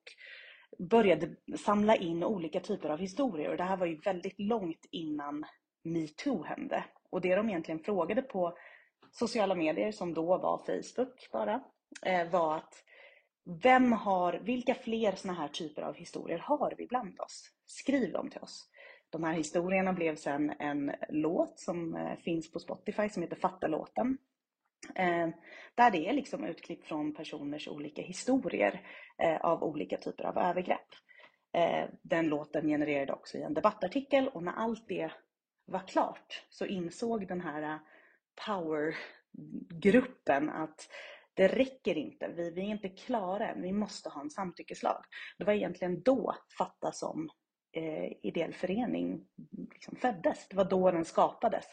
började 0.80 1.36
samla 1.58 1.96
in 1.96 2.24
olika 2.24 2.60
typer 2.60 2.90
av 2.90 3.00
historier 3.00 3.50
och 3.50 3.58
det 3.58 3.64
här 3.64 3.78
var 3.78 3.86
ju 3.86 3.96
väldigt 3.96 4.40
långt 4.40 4.86
innan 4.92 5.46
metoo 5.84 6.44
hände. 6.44 6.84
Och 7.10 7.22
det 7.22 7.36
de 7.36 7.50
egentligen 7.50 7.80
frågade 7.80 8.22
på 8.22 8.58
sociala 9.12 9.56
medier, 9.56 9.92
som 9.92 10.14
då 10.14 10.38
var 10.38 10.58
Facebook 10.58 11.30
bara, 11.32 11.64
eh, 12.06 12.30
var 12.30 12.56
att 12.56 12.84
vem 13.64 13.92
har, 13.92 14.34
vilka 14.34 14.76
fler 14.76 15.16
sådana 15.16 15.40
här 15.40 15.48
typer 15.48 15.82
av 15.82 15.96
historier 15.96 16.38
har 16.38 16.74
vi 16.78 16.88
bland 16.88 17.20
oss? 17.20 17.52
Skriv 17.66 18.12
dem 18.12 18.30
till 18.30 18.42
oss. 18.42 18.70
De 19.10 19.24
här 19.24 19.34
historierna 19.34 19.94
blev 19.94 20.16
sen 20.16 20.50
en 20.60 20.92
låt 21.10 21.60
som 21.60 21.96
eh, 21.96 22.18
finns 22.18 22.52
på 22.52 22.60
Spotify 22.60 23.10
som 23.10 23.24
heter 23.24 23.36
Fatta 23.36 23.68
låten. 23.68 24.18
Eh, 24.96 25.30
där 25.76 25.92
det 25.92 26.10
är 26.10 26.14
liksom 26.14 26.46
utklipp 26.46 26.86
från 26.86 27.14
personers 27.14 27.68
olika 27.68 28.02
historier 28.02 28.82
eh, 29.18 29.36
av 29.36 29.64
olika 29.64 29.98
typer 29.98 30.24
av 30.24 30.38
övergrepp. 30.38 30.88
Eh, 31.54 31.86
den 32.02 32.28
låten 32.28 32.68
genererade 32.68 33.14
också 33.14 33.38
i 33.38 33.42
en 33.42 33.54
debattartikel 33.54 34.28
och 34.28 34.44
när 34.44 34.54
allt 34.54 34.88
det 34.88 35.12
var 35.66 35.88
klart 35.88 36.46
så 36.50 36.66
insåg 36.66 37.28
den 37.28 37.42
här 37.42 37.80
powergruppen 38.46 40.50
att 40.50 40.90
det 41.34 41.48
räcker 41.48 41.98
inte, 41.98 42.28
vi, 42.28 42.52
vi 42.52 42.62
är 42.62 42.66
inte 42.66 42.90
klara 42.90 43.50
än, 43.50 43.62
vi 43.62 43.72
måste 43.72 44.10
ha 44.10 44.22
en 44.22 44.30
samtyckeslag. 44.30 45.04
Det 45.38 45.44
var 45.44 45.54
egentligen 45.54 46.02
då 46.02 46.36
Fatta 46.58 46.92
som 46.92 47.30
eh, 47.78 48.12
ideell 48.22 48.54
förening 48.54 49.26
liksom 49.72 49.96
föddes. 49.96 50.48
Det 50.48 50.56
var 50.56 50.66
då 50.66 50.92
den 50.92 51.06
skapades. 51.06 51.66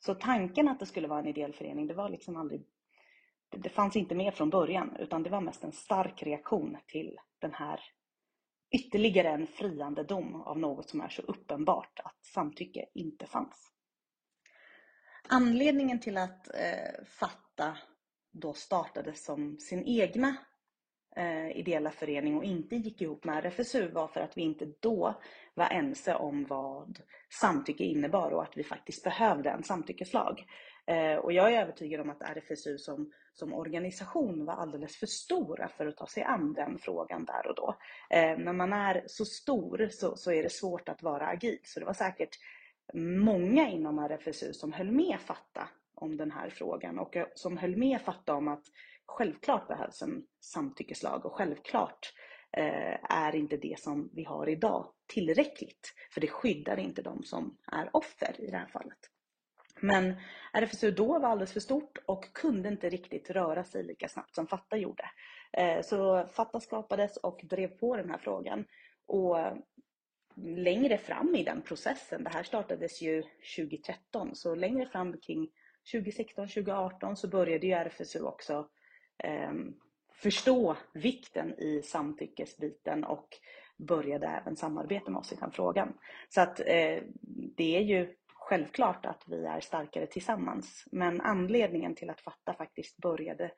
Så 0.00 0.14
tanken 0.14 0.68
att 0.68 0.80
det 0.80 0.86
skulle 0.86 1.08
vara 1.08 1.20
en 1.20 1.26
ideell 1.26 1.52
förening, 1.52 1.86
det 1.86 1.94
var 1.94 2.08
liksom 2.08 2.36
aldrig 2.36 2.62
det, 3.48 3.58
det 3.58 3.68
fanns 3.68 3.96
inte 3.96 4.14
med 4.14 4.34
från 4.34 4.50
början, 4.50 4.96
utan 4.98 5.22
det 5.22 5.30
var 5.30 5.40
mest 5.40 5.64
en 5.64 5.72
stark 5.72 6.22
reaktion 6.22 6.76
till 6.86 7.16
den 7.38 7.54
här 7.54 7.80
ytterligare 8.70 9.28
en 9.28 9.46
friande 9.46 10.02
dom 10.02 10.42
av 10.42 10.58
något 10.58 10.88
som 10.88 11.00
är 11.00 11.08
så 11.08 11.22
uppenbart 11.22 12.00
att 12.04 12.24
samtycke 12.24 12.86
inte 12.94 13.26
fanns. 13.26 13.72
Anledningen 15.28 16.00
till 16.00 16.16
att 16.16 16.48
eh, 16.48 17.04
Fatta 17.06 17.78
då 18.30 18.52
startade 18.52 19.14
som 19.14 19.58
sin 19.58 19.84
egna 19.84 20.36
eh, 21.18 21.56
ideella 21.56 21.90
förening 21.90 22.36
och 22.36 22.44
inte 22.44 22.76
gick 22.76 23.02
ihop 23.02 23.24
med 23.24 23.44
RFSU 23.44 23.88
var 23.88 24.08
för 24.08 24.20
att 24.20 24.36
vi 24.36 24.42
inte 24.42 24.66
då 24.80 25.14
var 25.54 25.68
ense 25.70 26.14
om 26.14 26.44
vad 26.44 26.98
samtycke 27.40 27.84
innebar 27.84 28.30
och 28.30 28.42
att 28.42 28.56
vi 28.56 28.64
faktiskt 28.64 29.04
behövde 29.04 29.50
en 29.50 29.62
samtyckeslag. 29.62 30.44
Eh, 30.86 31.16
och 31.16 31.32
jag 31.32 31.52
är 31.52 31.62
övertygad 31.62 32.00
om 32.00 32.10
att 32.10 32.22
RFSU 32.22 32.78
som, 32.78 33.12
som 33.32 33.54
organisation 33.54 34.44
var 34.44 34.54
alldeles 34.54 34.96
för 34.96 35.06
stora 35.06 35.68
för 35.68 35.86
att 35.86 35.96
ta 35.96 36.06
sig 36.06 36.22
an 36.22 36.52
den 36.52 36.78
frågan 36.78 37.24
där 37.24 37.46
och 37.46 37.54
då. 37.54 37.76
Eh, 38.10 38.38
när 38.38 38.52
man 38.52 38.72
är 38.72 39.02
så 39.06 39.24
stor 39.24 39.88
så, 39.90 40.16
så 40.16 40.32
är 40.32 40.42
det 40.42 40.52
svårt 40.52 40.88
att 40.88 41.02
vara 41.02 41.26
agil. 41.26 41.58
Så 41.62 41.80
det 41.80 41.86
var 41.86 41.92
säkert 41.92 42.38
många 42.94 43.68
inom 43.68 43.98
RFSU 43.98 44.52
som 44.52 44.72
höll 44.72 44.90
med 44.90 45.20
Fatta 45.20 45.68
om 45.94 46.16
den 46.16 46.30
här 46.30 46.50
frågan 46.50 46.98
och 46.98 47.16
eh, 47.16 47.26
som 47.34 47.58
höll 47.58 47.76
med 47.76 48.00
Fatta 48.00 48.34
om 48.34 48.48
att 48.48 48.64
självklart 49.08 49.68
behövs 49.68 50.02
en 50.02 50.22
samtyckeslag 50.40 51.26
och 51.26 51.32
självklart 51.32 52.12
eh, 52.56 53.12
är 53.12 53.34
inte 53.34 53.56
det 53.56 53.80
som 53.80 54.10
vi 54.12 54.24
har 54.24 54.48
idag 54.48 54.92
tillräckligt. 55.06 55.94
För 56.14 56.20
det 56.20 56.28
skyddar 56.28 56.78
inte 56.78 57.02
de 57.02 57.22
som 57.22 57.56
är 57.72 57.96
offer 57.96 58.40
i 58.40 58.50
det 58.50 58.56
här 58.56 58.68
fallet. 58.68 58.98
Men 59.80 60.14
RFSU 60.52 60.90
då 60.90 61.18
var 61.18 61.28
alldeles 61.28 61.52
för 61.52 61.60
stort 61.60 61.98
och 62.06 62.32
kunde 62.32 62.68
inte 62.68 62.88
riktigt 62.88 63.30
röra 63.30 63.64
sig 63.64 63.84
lika 63.84 64.08
snabbt 64.08 64.34
som 64.34 64.46
Fatta 64.46 64.76
gjorde. 64.76 65.10
Eh, 65.52 65.82
så 65.82 66.26
Fatta 66.26 66.60
skapades 66.60 67.16
och 67.16 67.40
drev 67.42 67.68
på 67.68 67.96
den 67.96 68.10
här 68.10 68.18
frågan. 68.18 68.64
Och 69.06 69.38
eh, 69.38 69.54
längre 70.36 70.98
fram 70.98 71.34
i 71.34 71.44
den 71.44 71.62
processen, 71.62 72.24
det 72.24 72.30
här 72.30 72.42
startades 72.42 73.02
ju 73.02 73.22
2013, 73.56 74.34
så 74.34 74.54
längre 74.54 74.86
fram 74.86 75.20
kring 75.20 75.48
2016, 75.92 76.48
2018 76.48 77.16
så 77.16 77.28
började 77.28 77.66
ju 77.66 77.72
RFSU 77.72 78.20
också 78.20 78.52
eh, 78.52 78.66
Ehm, 79.18 79.74
förstå 80.12 80.76
vikten 80.94 81.54
i 81.58 81.82
samtyckesbiten 81.82 83.04
och 83.04 83.28
började 83.76 84.26
även 84.26 84.56
samarbeta 84.56 85.10
med 85.10 85.18
oss 85.18 85.32
i 85.32 85.36
den 85.36 85.50
frågan. 85.50 85.98
Så 86.28 86.40
att 86.40 86.60
eh, 86.60 87.02
det 87.56 87.76
är 87.76 87.80
ju 87.80 88.14
självklart 88.34 89.06
att 89.06 89.24
vi 89.26 89.44
är 89.44 89.60
starkare 89.60 90.06
tillsammans. 90.06 90.84
Men 90.92 91.20
anledningen 91.20 91.94
till 91.94 92.10
att 92.10 92.20
Fatta 92.20 92.54
faktiskt 92.54 92.96
började 92.96 93.50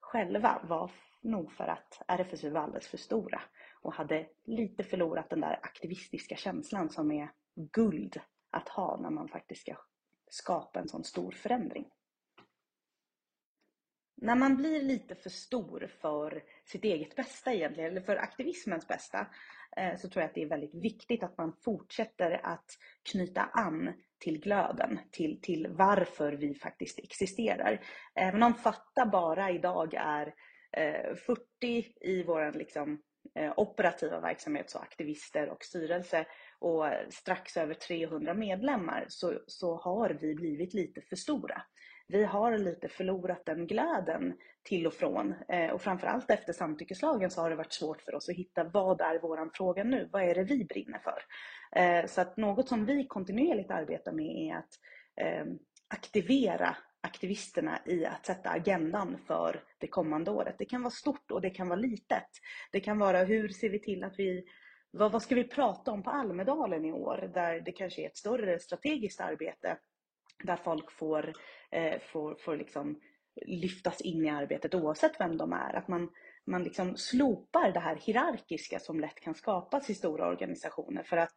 själva 0.00 0.60
var 0.64 0.90
nog 1.20 1.52
för 1.52 1.64
att 1.64 2.02
RFSU 2.06 2.50
var 2.50 2.60
alldeles 2.60 2.88
för 2.88 2.98
stora 2.98 3.40
och 3.82 3.94
hade 3.94 4.26
lite 4.44 4.84
förlorat 4.84 5.30
den 5.30 5.40
där 5.40 5.60
aktivistiska 5.62 6.36
känslan 6.36 6.90
som 6.90 7.12
är 7.12 7.30
guld 7.54 8.20
att 8.50 8.68
ha 8.68 9.00
när 9.00 9.10
man 9.10 9.28
faktiskt 9.28 9.60
ska 9.60 9.74
skapa 10.30 10.80
en 10.80 10.88
sån 10.88 11.04
stor 11.04 11.32
förändring. 11.32 11.86
När 14.20 14.34
man 14.34 14.56
blir 14.56 14.82
lite 14.82 15.14
för 15.14 15.30
stor 15.30 15.90
för 16.00 16.42
sitt 16.64 16.84
eget 16.84 17.16
bästa 17.16 17.52
egentligen, 17.52 17.90
eller 17.90 18.00
för 18.00 18.16
aktivismens 18.16 18.88
bästa, 18.88 19.26
eh, 19.76 19.96
så 19.96 20.08
tror 20.08 20.22
jag 20.22 20.28
att 20.28 20.34
det 20.34 20.42
är 20.42 20.48
väldigt 20.48 20.74
viktigt 20.74 21.22
att 21.22 21.38
man 21.38 21.52
fortsätter 21.64 22.40
att 22.46 22.70
knyta 23.12 23.42
an 23.42 23.92
till 24.18 24.40
glöden, 24.40 24.98
till, 25.10 25.40
till 25.40 25.66
varför 25.70 26.32
vi 26.32 26.54
faktiskt 26.54 26.98
existerar. 26.98 27.80
Även 28.14 28.42
om 28.42 28.54
Fatta 28.54 29.06
bara 29.06 29.50
idag 29.50 29.94
är 29.94 30.34
eh, 30.72 31.14
40 31.14 31.42
i 32.00 32.24
vår 32.26 32.52
liksom, 32.52 33.02
eh, 33.34 33.52
operativa 33.56 34.20
verksamhet, 34.20 34.70
så 34.70 34.78
aktivister 34.78 35.48
och 35.48 35.64
styrelse, 35.64 36.26
och 36.58 36.84
strax 37.10 37.56
över 37.56 37.74
300 37.74 38.34
medlemmar 38.34 39.04
så, 39.08 39.40
så 39.46 39.76
har 39.76 40.10
vi 40.10 40.34
blivit 40.34 40.74
lite 40.74 41.00
för 41.00 41.16
stora. 41.16 41.62
Vi 42.08 42.24
har 42.24 42.58
lite 42.58 42.88
förlorat 42.88 43.42
den 43.46 43.66
glädjen 43.66 44.34
till 44.62 44.86
och 44.86 44.94
från. 44.94 45.34
Eh, 45.48 45.70
och 45.70 45.82
framförallt 45.82 46.30
efter 46.30 46.52
samtyckeslagen 46.52 47.30
så 47.30 47.40
har 47.40 47.50
det 47.50 47.56
varit 47.56 47.72
svårt 47.72 48.02
för 48.02 48.14
oss 48.14 48.28
att 48.28 48.36
hitta 48.36 48.64
vad 48.64 49.00
är 49.00 49.18
våran 49.18 49.50
fråga 49.54 49.84
nu? 49.84 50.08
Vad 50.12 50.22
är 50.22 50.34
det 50.34 50.44
vi 50.44 50.64
brinner 50.64 50.98
för? 50.98 51.22
Eh, 51.80 52.06
så 52.06 52.20
att 52.20 52.36
något 52.36 52.68
som 52.68 52.86
vi 52.86 53.06
kontinuerligt 53.06 53.70
arbetar 53.70 54.12
med 54.12 54.26
är 54.26 54.56
att 54.56 54.70
eh, 55.20 55.44
aktivera 55.88 56.76
aktivisterna 57.00 57.78
i 57.86 58.06
att 58.06 58.26
sätta 58.26 58.50
agendan 58.50 59.18
för 59.26 59.62
det 59.78 59.88
kommande 59.88 60.30
året. 60.30 60.54
Det 60.58 60.64
kan 60.64 60.82
vara 60.82 60.90
stort 60.90 61.30
och 61.30 61.40
det 61.40 61.50
kan 61.50 61.68
vara 61.68 61.80
litet. 61.80 62.28
Det 62.72 62.80
kan 62.80 62.98
vara 62.98 63.24
hur 63.24 63.48
ser 63.48 63.70
vi 63.70 63.80
till 63.80 64.04
att 64.04 64.18
vi 64.18 64.44
vad, 64.90 65.12
vad 65.12 65.22
ska 65.22 65.34
vi 65.34 65.44
prata 65.44 65.90
om 65.90 66.02
på 66.02 66.10
Almedalen 66.10 66.84
i 66.84 66.92
år? 66.92 67.30
Där 67.34 67.60
det 67.60 67.72
kanske 67.72 68.02
är 68.02 68.06
ett 68.06 68.16
större 68.16 68.58
strategiskt 68.58 69.20
arbete 69.20 69.78
där 70.44 70.56
folk 70.56 70.90
får, 70.90 71.32
eh, 71.70 71.98
får, 72.00 72.34
får 72.34 72.56
liksom 72.56 73.00
lyftas 73.46 74.00
in 74.00 74.24
i 74.24 74.30
arbetet 74.30 74.74
oavsett 74.74 75.20
vem 75.20 75.36
de 75.36 75.52
är. 75.52 75.76
Att 75.76 75.88
man, 75.88 76.10
man 76.46 76.62
liksom 76.64 76.96
slopar 76.96 77.72
det 77.72 77.80
här 77.80 77.96
hierarkiska 77.96 78.78
som 78.78 79.00
lätt 79.00 79.20
kan 79.20 79.34
skapas 79.34 79.90
i 79.90 79.94
stora 79.94 80.28
organisationer 80.28 81.02
för 81.02 81.16
att 81.16 81.34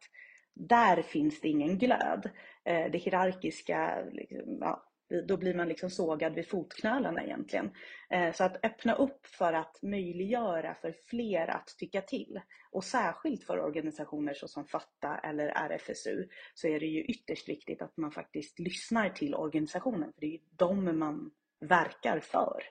där 0.54 1.02
finns 1.02 1.40
det 1.40 1.48
ingen 1.48 1.78
glöd. 1.78 2.30
Eh, 2.64 2.90
det 2.90 2.98
hierarkiska, 2.98 4.04
liksom, 4.12 4.58
ja, 4.60 4.91
då 5.28 5.36
blir 5.36 5.54
man 5.54 5.68
liksom 5.68 5.90
sågad 5.90 6.34
vid 6.34 6.48
fotknölarna 6.48 7.24
egentligen. 7.24 7.70
Eh, 8.10 8.32
så 8.32 8.44
att 8.44 8.64
öppna 8.64 8.94
upp 8.94 9.26
för 9.26 9.52
att 9.52 9.82
möjliggöra 9.82 10.74
för 10.74 10.94
fler 11.06 11.46
att 11.46 11.74
tycka 11.78 12.00
till 12.00 12.40
och 12.70 12.84
särskilt 12.84 13.44
för 13.44 13.60
organisationer 13.60 14.34
såsom 14.34 14.66
Fatta 14.66 15.18
eller 15.18 15.48
RFSU 15.48 16.28
så 16.54 16.68
är 16.68 16.80
det 16.80 16.86
ju 16.86 17.04
ytterst 17.04 17.48
viktigt 17.48 17.82
att 17.82 17.96
man 17.96 18.12
faktiskt 18.12 18.58
lyssnar 18.58 19.08
till 19.08 19.34
organisationen 19.34 20.12
för 20.12 20.20
det 20.20 20.26
är 20.26 20.30
ju 20.30 20.40
dem 20.50 20.98
man 20.98 21.30
verkar 21.60 22.20
för. 22.20 22.62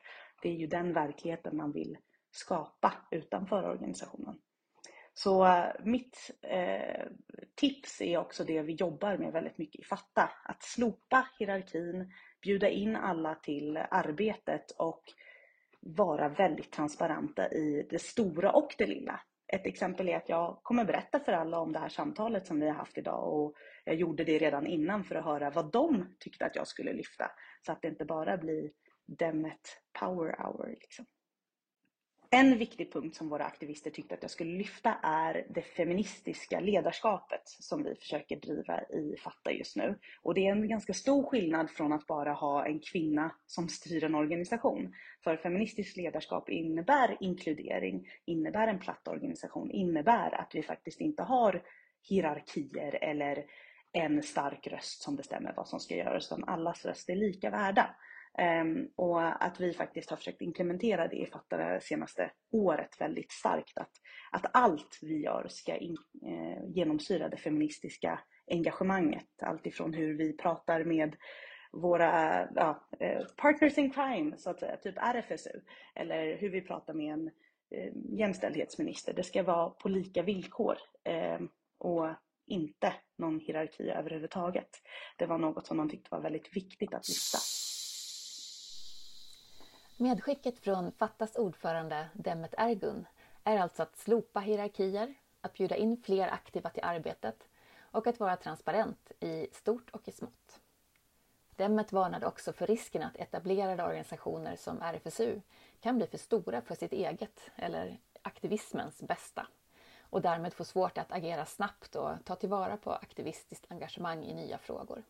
Det 0.41 0.49
är 0.49 0.55
ju 0.55 0.67
den 0.67 0.93
verkligheten 0.93 1.57
man 1.57 1.71
vill 1.71 1.97
skapa 2.31 2.93
utanför 3.11 3.69
organisationen. 3.69 4.39
Så 5.13 5.65
mitt 5.83 6.31
eh, 6.41 7.05
tips 7.55 8.01
är 8.01 8.17
också 8.17 8.43
det 8.43 8.61
vi 8.61 8.73
jobbar 8.73 9.17
med 9.17 9.33
väldigt 9.33 9.57
mycket 9.57 9.81
i 9.81 9.83
Fatta. 9.83 10.29
Att 10.43 10.63
slopa 10.63 11.27
hierarkin, 11.39 12.13
bjuda 12.41 12.69
in 12.69 12.95
alla 12.95 13.35
till 13.35 13.77
arbetet 13.77 14.71
och 14.71 15.03
vara 15.79 16.29
väldigt 16.29 16.71
transparenta 16.71 17.51
i 17.51 17.87
det 17.89 18.01
stora 18.01 18.51
och 18.51 18.75
det 18.77 18.87
lilla. 18.87 19.21
Ett 19.53 19.65
exempel 19.65 20.09
är 20.09 20.17
att 20.17 20.29
jag 20.29 20.59
kommer 20.63 20.85
berätta 20.85 21.19
för 21.19 21.31
alla 21.31 21.59
om 21.59 21.73
det 21.73 21.79
här 21.79 21.89
samtalet 21.89 22.47
som 22.47 22.59
vi 22.59 22.67
har 22.67 22.75
haft 22.75 22.97
idag 22.97 23.33
och 23.33 23.55
jag 23.85 23.95
gjorde 23.95 24.23
det 24.23 24.37
redan 24.37 24.67
innan 24.67 25.03
för 25.03 25.15
att 25.15 25.25
höra 25.25 25.49
vad 25.49 25.71
de 25.71 26.15
tyckte 26.19 26.45
att 26.45 26.55
jag 26.55 26.67
skulle 26.67 26.93
lyfta. 26.93 27.31
Så 27.65 27.71
att 27.71 27.81
det 27.81 27.87
inte 27.87 28.05
bara 28.05 28.37
blir 28.37 28.71
Demet 29.05 29.81
Power 29.99 30.35
Hour. 30.43 30.67
Liksom. 30.69 31.05
En 32.33 32.57
viktig 32.57 32.93
punkt 32.93 33.15
som 33.15 33.29
våra 33.29 33.45
aktivister 33.45 33.91
tyckte 33.91 34.13
att 34.13 34.21
jag 34.21 34.31
skulle 34.31 34.57
lyfta 34.57 34.97
är 35.03 35.45
det 35.49 35.61
feministiska 35.61 36.59
ledarskapet 36.59 37.41
som 37.45 37.83
vi 37.83 37.95
försöker 37.95 38.35
driva 38.35 38.81
i 38.81 39.15
Fatta 39.23 39.51
just 39.51 39.75
nu. 39.75 39.99
Och 40.21 40.33
det 40.33 40.47
är 40.47 40.51
en 40.51 40.67
ganska 40.67 40.93
stor 40.93 41.23
skillnad 41.23 41.69
från 41.69 41.93
att 41.93 42.07
bara 42.07 42.33
ha 42.33 42.65
en 42.65 42.79
kvinna 42.79 43.35
som 43.45 43.69
styr 43.69 44.03
en 44.03 44.15
organisation. 44.15 44.93
För 45.23 45.37
feministiskt 45.37 45.97
ledarskap 45.97 46.49
innebär 46.49 47.17
inkludering, 47.19 48.07
innebär 48.25 48.67
en 48.67 48.79
platt 48.79 49.07
organisation, 49.07 49.71
innebär 49.71 50.35
att 50.35 50.55
vi 50.55 50.63
faktiskt 50.63 51.01
inte 51.01 51.23
har 51.23 51.63
hierarkier 52.09 52.99
eller 53.01 53.45
en 53.93 54.23
stark 54.23 54.67
röst 54.67 55.01
som 55.01 55.15
bestämmer 55.15 55.53
vad 55.57 55.67
som 55.67 55.79
ska 55.79 55.95
göras, 55.95 56.27
utan 56.31 56.43
allas 56.43 56.85
röst 56.85 57.09
är 57.09 57.15
lika 57.15 57.49
värda. 57.49 57.95
Ehm, 58.37 58.87
och 58.95 59.43
att 59.43 59.59
vi 59.59 59.73
faktiskt 59.73 60.09
har 60.09 60.17
försökt 60.17 60.41
implementera 60.41 61.07
det 61.07 61.15
i 61.15 61.25
Fatta 61.25 61.57
det 61.57 61.81
senaste 61.81 62.31
året 62.51 63.01
väldigt 63.01 63.31
starkt. 63.31 63.77
Att, 63.77 63.91
att 64.31 64.45
allt 64.53 64.99
vi 65.01 65.23
gör 65.23 65.47
ska 65.49 65.77
in, 65.77 65.97
eh, 66.25 66.63
genomsyra 66.75 67.29
det 67.29 67.37
feministiska 67.37 68.19
engagemanget. 68.51 69.27
Allt 69.41 69.67
ifrån 69.67 69.93
hur 69.93 70.17
vi 70.17 70.37
pratar 70.37 70.83
med 70.83 71.15
våra 71.71 72.47
ja, 72.55 72.87
eh, 72.99 73.21
partners 73.37 73.77
in 73.77 73.91
crime, 73.91 74.37
så 74.37 74.49
att 74.49 74.59
säga, 74.59 74.77
typ 74.77 74.95
RFSU, 74.97 75.61
eller 75.95 76.37
hur 76.37 76.49
vi 76.49 76.61
pratar 76.61 76.93
med 76.93 77.13
en 77.13 77.27
eh, 77.75 78.19
jämställdhetsminister. 78.19 79.13
Det 79.13 79.23
ska 79.23 79.43
vara 79.43 79.69
på 79.69 79.89
lika 79.89 80.21
villkor 80.21 80.77
eh, 81.03 81.39
och 81.77 82.07
inte 82.47 82.93
någon 83.17 83.39
hierarki 83.39 83.89
överhuvudtaget. 83.89 84.69
Det 85.17 85.25
var 85.25 85.37
något 85.37 85.67
som 85.67 85.77
de 85.77 85.89
tyckte 85.89 86.07
var 86.11 86.21
väldigt 86.21 86.55
viktigt 86.55 86.93
att 86.93 87.09
lyfta. 87.09 87.37
Medskicket 90.01 90.59
från 90.59 90.91
Fattas 90.91 91.35
ordförande 91.35 92.09
Demet 92.13 92.53
Ergun 92.57 93.07
är 93.43 93.57
alltså 93.57 93.83
att 93.83 93.97
slopa 93.97 94.39
hierarkier, 94.39 95.13
att 95.41 95.53
bjuda 95.53 95.75
in 95.75 96.01
fler 96.03 96.27
aktiva 96.27 96.69
till 96.69 96.83
arbetet 96.83 97.47
och 97.79 98.07
att 98.07 98.19
vara 98.19 98.35
transparent 98.37 99.11
i 99.19 99.47
stort 99.51 99.89
och 99.89 100.07
i 100.07 100.11
smått. 100.11 100.59
Demet 101.55 101.91
varnade 101.91 102.25
också 102.25 102.53
för 102.53 102.67
risken 102.67 103.03
att 103.03 103.15
etablerade 103.15 103.83
organisationer 103.83 104.55
som 104.55 104.81
RFSU 104.81 105.41
kan 105.79 105.97
bli 105.97 106.07
för 106.07 106.17
stora 106.17 106.61
för 106.61 106.75
sitt 106.75 106.93
eget, 106.93 107.51
eller 107.55 107.99
aktivismens, 108.21 109.01
bästa 109.01 109.47
och 110.01 110.21
därmed 110.21 110.53
få 110.53 110.63
svårt 110.63 110.97
att 110.97 111.11
agera 111.11 111.45
snabbt 111.45 111.95
och 111.95 112.11
ta 112.25 112.35
tillvara 112.35 112.77
på 112.77 112.91
aktivistiskt 112.91 113.65
engagemang 113.69 114.23
i 114.23 114.33
nya 114.33 114.57
frågor. 114.57 115.03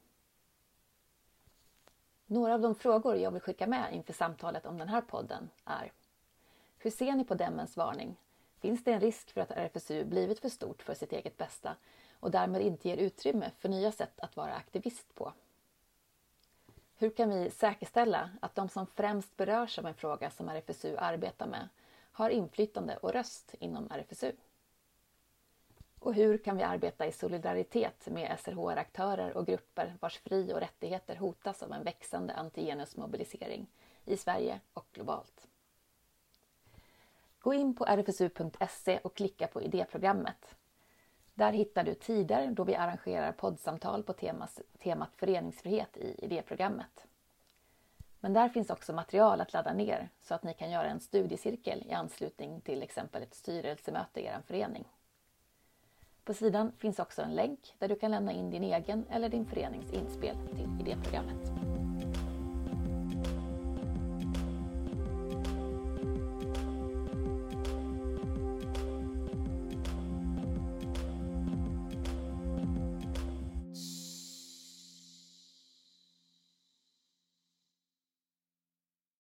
Några 2.32 2.54
av 2.54 2.62
de 2.62 2.76
frågor 2.76 3.16
jag 3.16 3.32
vill 3.32 3.42
skicka 3.42 3.68
med 3.68 3.94
inför 3.94 4.14
samtalet 4.14 4.66
om 4.66 4.78
den 4.78 4.90
här 4.90 5.02
podden 5.02 5.50
är 5.66 5.92
Hur 6.78 6.92
ser 6.92 7.16
ni 7.16 7.26
på 7.26 7.36
Demmens 7.36 7.78
varning? 7.78 8.16
Finns 8.60 8.84
det 8.84 8.92
en 8.92 9.00
risk 9.00 9.32
för 9.32 9.42
att 9.42 9.52
RFSU 9.52 10.06
blivit 10.06 10.40
för 10.40 10.50
stort 10.50 10.82
för 10.82 10.94
sitt 10.94 11.12
eget 11.12 11.38
bästa 11.38 11.76
och 12.20 12.32
därmed 12.32 12.62
inte 12.62 12.90
ger 12.90 12.98
utrymme 12.98 13.52
för 13.60 13.70
nya 13.70 13.92
sätt 13.92 14.20
att 14.20 14.36
vara 14.36 14.54
aktivist 14.54 15.16
på? 15.16 15.34
Hur 16.98 17.10
kan 17.10 17.30
vi 17.30 17.50
säkerställa 17.50 18.30
att 18.42 18.56
de 18.56 18.70
som 18.70 18.88
främst 18.88 19.38
berörs 19.38 19.80
av 19.80 19.86
en 19.86 19.94
fråga 19.94 20.30
som 20.30 20.50
RFSU 20.50 20.98
arbetar 20.98 21.48
med 21.48 21.70
har 22.12 22.30
inflytande 22.30 22.98
och 22.98 23.14
röst 23.14 23.56
inom 23.60 23.92
RFSU? 23.92 24.32
Och 26.02 26.14
hur 26.14 26.38
kan 26.38 26.58
vi 26.58 26.64
arbeta 26.64 27.06
i 27.06 27.12
solidaritet 27.12 28.08
med 28.08 28.40
SRHR-aktörer 28.40 29.38
och 29.38 29.46
grupper 29.46 29.98
vars 30.00 30.18
fri 30.18 30.54
och 30.54 30.60
rättigheter 30.60 31.16
hotas 31.16 31.64
av 31.64 31.72
en 31.72 31.84
växande 31.84 32.34
antigenusmobilisering 32.34 33.68
i 34.06 34.18
Sverige 34.18 34.60
och 34.74 34.86
globalt? 34.94 35.48
Gå 37.40 37.54
in 37.54 37.76
på 37.76 37.86
rfsu.se 37.86 39.00
och 39.04 39.16
klicka 39.16 39.48
på 39.48 39.62
idéprogrammet. 39.62 40.56
Där 41.34 41.52
hittar 41.52 41.84
du 41.84 41.94
tider 41.94 42.48
då 42.48 42.64
vi 42.64 42.76
arrangerar 42.76 43.32
poddsamtal 43.32 44.04
på 44.04 44.14
temas, 44.14 44.60
temat 44.80 45.16
föreningsfrihet 45.16 45.98
i 45.98 46.16
idéprogrammet. 46.26 47.08
Men 48.20 48.34
där 48.34 48.50
finns 48.50 48.70
också 48.70 48.94
material 48.94 49.42
att 49.42 49.54
ladda 49.54 49.74
ner 49.74 50.10
så 50.22 50.34
att 50.34 50.44
ni 50.44 50.54
kan 50.54 50.72
göra 50.72 50.88
en 50.88 51.00
studiecirkel 51.00 51.84
i 51.88 51.92
anslutning 51.92 52.62
till 52.62 52.84
exempel 52.84 53.24
ett 53.24 53.36
styrelsemöte 53.36 54.20
i 54.20 54.26
er 54.26 54.42
förening. 54.48 54.86
På 56.26 56.34
sidan 56.34 56.72
finns 56.78 57.00
också 57.00 57.22
en 57.22 57.36
länk 57.36 57.60
där 57.80 57.88
du 57.88 57.96
kan 57.96 58.12
lämna 58.12 58.32
in 58.32 58.50
din 58.50 58.64
egen 58.64 59.06
eller 59.10 59.30
din 59.30 59.46
förenings 59.46 59.94
inspel 59.94 60.36
till 60.48 60.88
idéprogrammet. 60.88 61.61